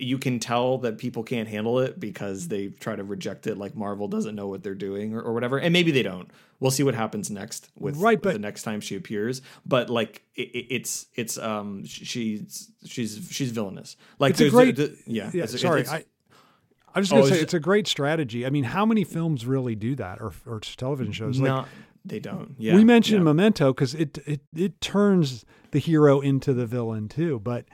[0.00, 3.74] you can tell that people can't handle it because they try to reject it like
[3.74, 5.58] Marvel doesn't know what they're doing or, or whatever.
[5.58, 6.30] And maybe they don't.
[6.60, 9.42] We'll see what happens next with Right, but- the next time she appears.
[9.66, 13.96] But like it, it- it's it's um she's she's she's villainous.
[14.18, 15.30] Like It's a great- the- yeah.
[15.34, 16.04] Yeah, it's- sorry, it's- I
[16.94, 18.46] I was Oh, going to it's say it's a great strategy.
[18.46, 21.38] I mean, how many films really do that, or or television shows?
[21.38, 21.64] Like no,
[22.04, 22.54] they don't.
[22.58, 23.24] Yeah, we mentioned yeah.
[23.24, 27.66] Memento because it it it turns the hero into the villain too, but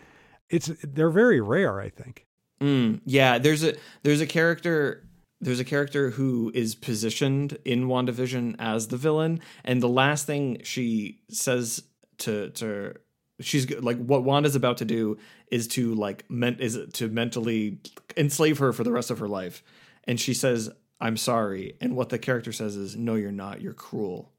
[0.55, 1.81] it's they're very rare.
[1.81, 2.27] I think.
[2.61, 5.07] Mm, yeah, there's a there's a character
[5.41, 10.61] there's a character who is positioned in WandaVision as the villain, and the last thing
[10.65, 11.83] she says
[12.19, 12.95] to to
[13.41, 15.19] she's like what Wanda's about to do
[15.51, 17.79] is to like meant is to mentally
[18.17, 19.63] enslave her for the rest of her life,
[20.05, 20.71] and she says
[21.01, 24.33] I'm sorry, and what the character says is no, you're not, you're cruel,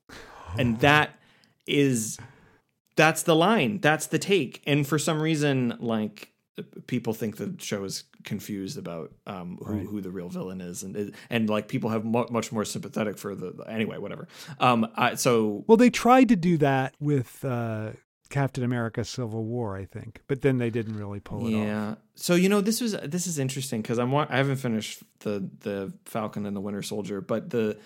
[0.57, 1.19] and that
[1.67, 2.17] is
[2.95, 3.80] that's the line.
[3.81, 4.61] That's the take.
[4.65, 6.31] And for some reason like
[6.88, 9.85] people think the show is confused about um, who, Right.
[9.85, 10.84] who the real villain is.
[10.84, 14.27] And and like people have mu- much more sympathetic for the anyway whatever.
[14.59, 17.91] Um I, so Well, they tried to do that with uh,
[18.30, 21.65] Captain America: Civil War, I think, but then they didn't really pull it off.
[21.65, 21.95] yeah.
[22.15, 25.91] So you know this was this is interesting because i'm i haven't finished the the
[26.05, 27.77] falcon and the winter soldier but the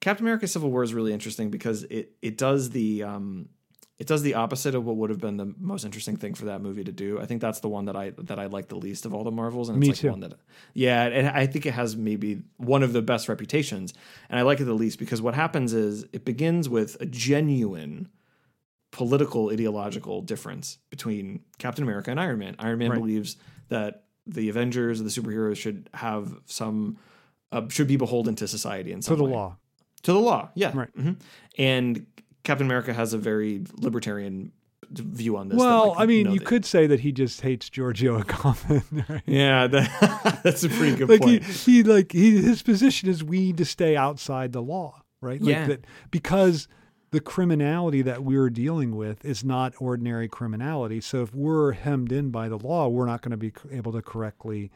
[0.00, 3.48] captain america civil war is really interesting because it it does the um
[4.00, 6.60] it does the opposite of what would have been the most interesting thing for that
[6.62, 7.20] movie to do.
[7.20, 9.30] I think that's the one that I that I like the least of all the
[9.30, 10.10] Marvels, and it's Me like too.
[10.10, 10.32] one that,
[10.74, 13.92] yeah, and I think it has maybe one of the best reputations,
[14.28, 18.08] and I like it the least because what happens is it begins with a genuine
[18.92, 22.56] political ideological difference between Captain America and Iron Man.
[22.58, 22.98] Iron Man Right.
[23.00, 23.36] believes
[23.68, 26.96] that the Avengers, the superheroes, should have some
[27.52, 29.32] uh, should be beholden to society and To the way.
[29.32, 29.56] law,
[30.02, 30.72] To the law, yeah.
[30.76, 30.96] Right.
[30.96, 31.16] Mhm.
[31.58, 32.06] And
[32.42, 34.52] Captain America has a very libertarian
[34.90, 35.56] view on this.
[35.58, 39.08] that, well, like, I mean, no, you could say that he just hates Giorgio Agamben.
[39.08, 39.22] Right?
[39.26, 41.44] Yeah, that, that's a pretty good like point.
[41.44, 45.40] he, he like he his position is we need to stay outside the law, right?
[45.40, 45.66] Like Yeah.
[45.66, 46.66] that because
[47.12, 51.00] the criminality that we're dealing with is not ordinary criminality.
[51.00, 54.00] So if we're hemmed in by the law, we're not going to be able to
[54.02, 54.70] correctly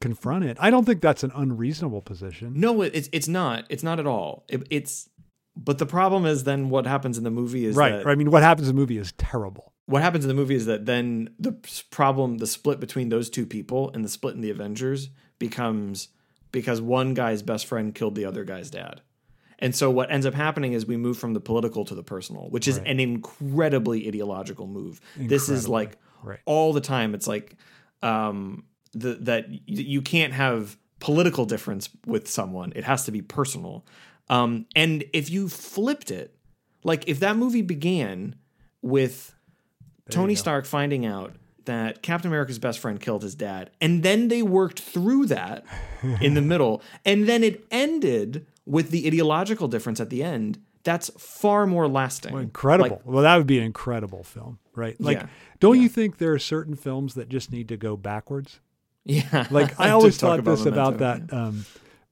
[0.00, 0.56] confront it.
[0.60, 2.52] I don't think that's an unreasonable position.
[2.60, 3.64] no, it's it's not.
[3.70, 4.44] It's not at all.
[4.48, 5.08] It, it's
[5.56, 7.92] but the problem is then what happens in the movie is right.
[7.92, 9.72] that I mean, what happens in the movie is terrible.
[9.86, 11.52] what happens in the movie is that then the
[11.90, 15.08] problem, the split between those two people and the split in the Avengers
[15.38, 16.08] becomes
[16.52, 19.00] because one guy's best friend killed the other guy's dad.
[19.58, 22.48] And so what ends up happening is we move from the political to the personal,
[22.50, 22.88] which is Right.
[22.88, 25.00] an incredibly ideological move.
[25.16, 26.40] This is like Right.
[26.44, 27.14] all the time.
[27.14, 27.56] It's like
[28.02, 32.72] um, the, that you can't have political difference with someone.
[32.76, 33.84] It has to be personal.
[34.28, 36.34] Um, and if you flipped it,
[36.84, 38.36] like if that movie began
[38.82, 39.34] with
[40.10, 40.34] Tony.
[40.36, 41.34] Stark finding out
[41.64, 45.64] that Captain America's best friend killed his dad, and then they worked through that
[46.20, 50.60] in the middle, and then it ended with the ideological difference at the end.
[50.84, 52.32] That's far more lasting.
[52.32, 52.88] Well, incredible.
[52.98, 55.00] Like, well, that would be an incredible film, right?
[55.00, 55.26] Like, Yeah.
[55.58, 55.82] don't Yeah.
[55.82, 58.60] you think there are certain films that just need to go backwards?
[59.04, 59.48] yeah.
[59.50, 61.66] Like I always thought this about that um,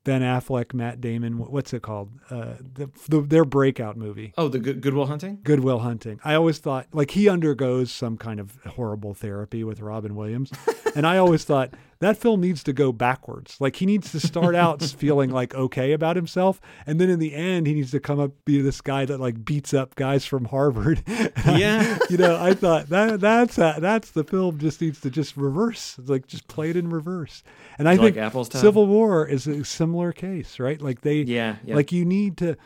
[0.04, 1.38] Ben Affleck, Matt Damon.
[1.38, 2.10] What's it called?
[2.30, 5.40] Uh, the, the, their breakout movie, Oh, the Good, Goodwill Hunting.
[5.42, 6.20] Good Will Hunting.
[6.24, 10.52] I always thought like he undergoes some kind of horrible therapy with Robin Williams,
[10.94, 13.56] and I always thought that film needs to go backwards.
[13.60, 17.34] Like he needs to start out feeling like okay about himself, and then in the
[17.34, 20.46] end, he needs to come up be this guy that like beats up guys from
[20.46, 21.02] Harvard.
[21.44, 21.98] Yeah.
[22.10, 25.96] you know, I thought that that's uh, that's the film just needs to just reverse,
[25.98, 27.42] It's like just play it in reverse.
[27.78, 30.80] And I You think like Civil War is a similar case, right?
[30.80, 31.76] Like they, Yeah, yeah.
[31.76, 32.56] like you need to,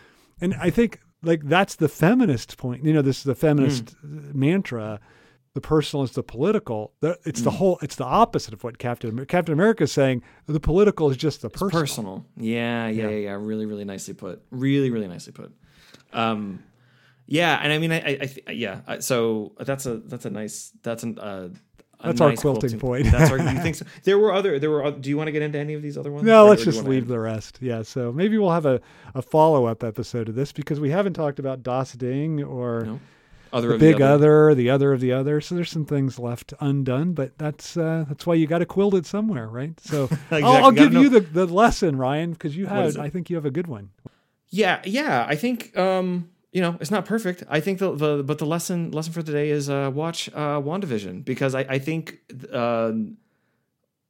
[0.41, 2.85] and I think like that's the feminist point.
[2.85, 4.35] You know, this is the feminist Mm.
[4.35, 5.01] mantra.
[5.55, 6.93] The personal is the political.
[7.03, 7.45] It's Mm.
[7.45, 7.79] the whole.
[7.83, 10.23] It's the opposite of what Captain Amer- Captain America is saying.
[10.47, 11.71] The political is just the personal.
[11.81, 12.27] personal.
[12.37, 13.37] Yeah, yeah, yeah, yeah.
[13.41, 14.43] Really, really nicely put.
[14.51, 15.53] Really, really nicely put.
[16.13, 16.63] Um,
[17.27, 18.99] yeah, and I mean, I, I, I yeah.
[19.01, 21.49] So that's a that's a nice that's an uh,
[22.01, 23.11] a That's our nice quilting point.
[23.11, 23.39] That's our.
[23.39, 23.85] You think so?
[24.05, 24.59] There were other.
[24.61, 24.91] There were.
[24.93, 26.25] Do you want to get into any of these other ones?
[26.25, 27.59] No, Or- let's or just leave the rest.
[27.61, 27.83] Yeah.
[27.83, 28.81] So maybe we'll have a,
[29.15, 33.01] a follow up episode of this because we haven't talked about Das Ding or No.
[33.53, 35.41] Other the of big the other, the other of the other.
[35.41, 38.95] So there's some things left undone, but that's uh, that's why you got to quilt
[38.95, 39.79] it somewhere, right?
[39.81, 40.43] So Exactly.
[40.43, 42.97] I'll, I'll give you the, the lesson, Ryan, because you is?
[42.97, 43.91] I think you have a good one.
[44.51, 45.27] Yeah, yeah.
[45.29, 47.45] I think um, you know it's not perfect.
[47.49, 51.25] I think the, the but the lesson lesson for today is uh, watch uh, Wandavision
[51.25, 52.19] because I I think
[52.53, 52.93] uh,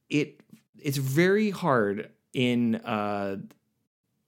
[0.09, 0.40] it
[0.81, 3.36] it's very hard in uh,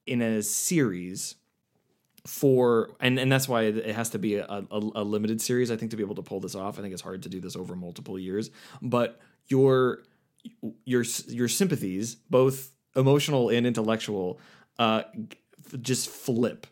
[0.05, 1.35] in a series
[2.25, 5.71] for and and that's why it has to be a, a, a limited series.
[5.71, 7.39] I think to be able to pull this off, I think it's hard to do
[7.39, 8.51] this over multiple years.
[8.81, 10.03] But your
[10.85, 14.39] your your sympathies, both emotional and intellectual,
[14.77, 15.03] uh,
[15.81, 16.67] just flip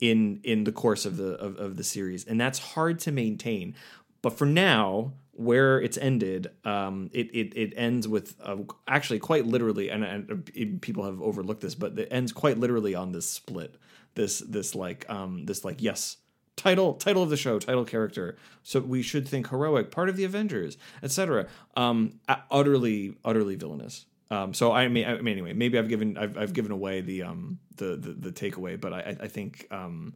[0.00, 3.74] in in the course of the of, of the series, and that's hard to maintain.
[4.22, 8.56] But for now, where it's ended, um, it, it it ends with uh,
[8.86, 13.12] actually quite literally, and, and people have overlooked this, but it ends quite literally on
[13.12, 13.76] this split.
[14.14, 16.16] This this like um this like yes
[16.56, 18.36] title title of the show title character.
[18.62, 21.46] So we should think heroic part of the avengers etc
[21.76, 22.20] um
[22.50, 24.06] utterly utterly villainous.
[24.30, 27.22] Um so i mean, I mean anyway maybe i've given I've, I've given away the
[27.22, 30.14] um the the, the takeaway but i i think um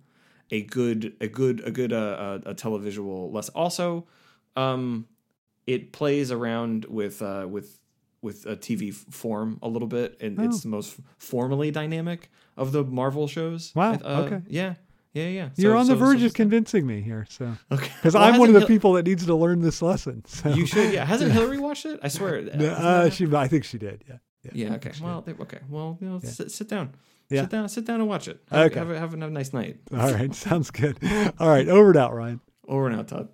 [0.51, 3.49] a good a good a good uh, a, a televisual less.
[3.51, 4.07] Also
[4.57, 5.07] um
[5.67, 7.79] it plays around with uh with
[8.25, 12.83] with a TV form a little bit, and it's the most formally dynamic of the
[12.83, 13.73] Marvel shows.
[13.77, 14.41] Wow, Uh, okay.
[14.49, 14.75] yeah,
[15.13, 15.49] yeah, yeah.
[15.57, 17.91] You're So- on the so- verge so- of convincing me here, so Okay.
[17.97, 20.25] because Well, I'm one of the Hil- people that needs to learn this lesson.
[20.27, 20.49] So.
[20.49, 20.93] You should.
[20.93, 21.05] Yeah.
[21.05, 22.01] Hasn't Hillary watched it?
[22.03, 22.43] I swear.
[22.43, 24.03] No, uh, she, I think she did.
[24.09, 24.17] Yeah.
[24.53, 24.73] yeah.
[24.73, 24.93] I Okay.
[25.03, 25.21] Well.
[25.23, 25.59] they- Okay.
[25.69, 25.99] Well.
[26.01, 26.95] You know, sit, sit down.
[27.31, 27.43] Yeah.
[27.43, 27.69] Sit down.
[27.69, 28.41] Sit down and watch it.
[28.51, 28.79] Have, Okay.
[28.79, 29.79] Have, a, have a nice night.
[29.93, 30.97] All right, sounds good.
[31.39, 32.41] All right, over and out, Ryan.
[32.69, 33.29] Over and out, Todd.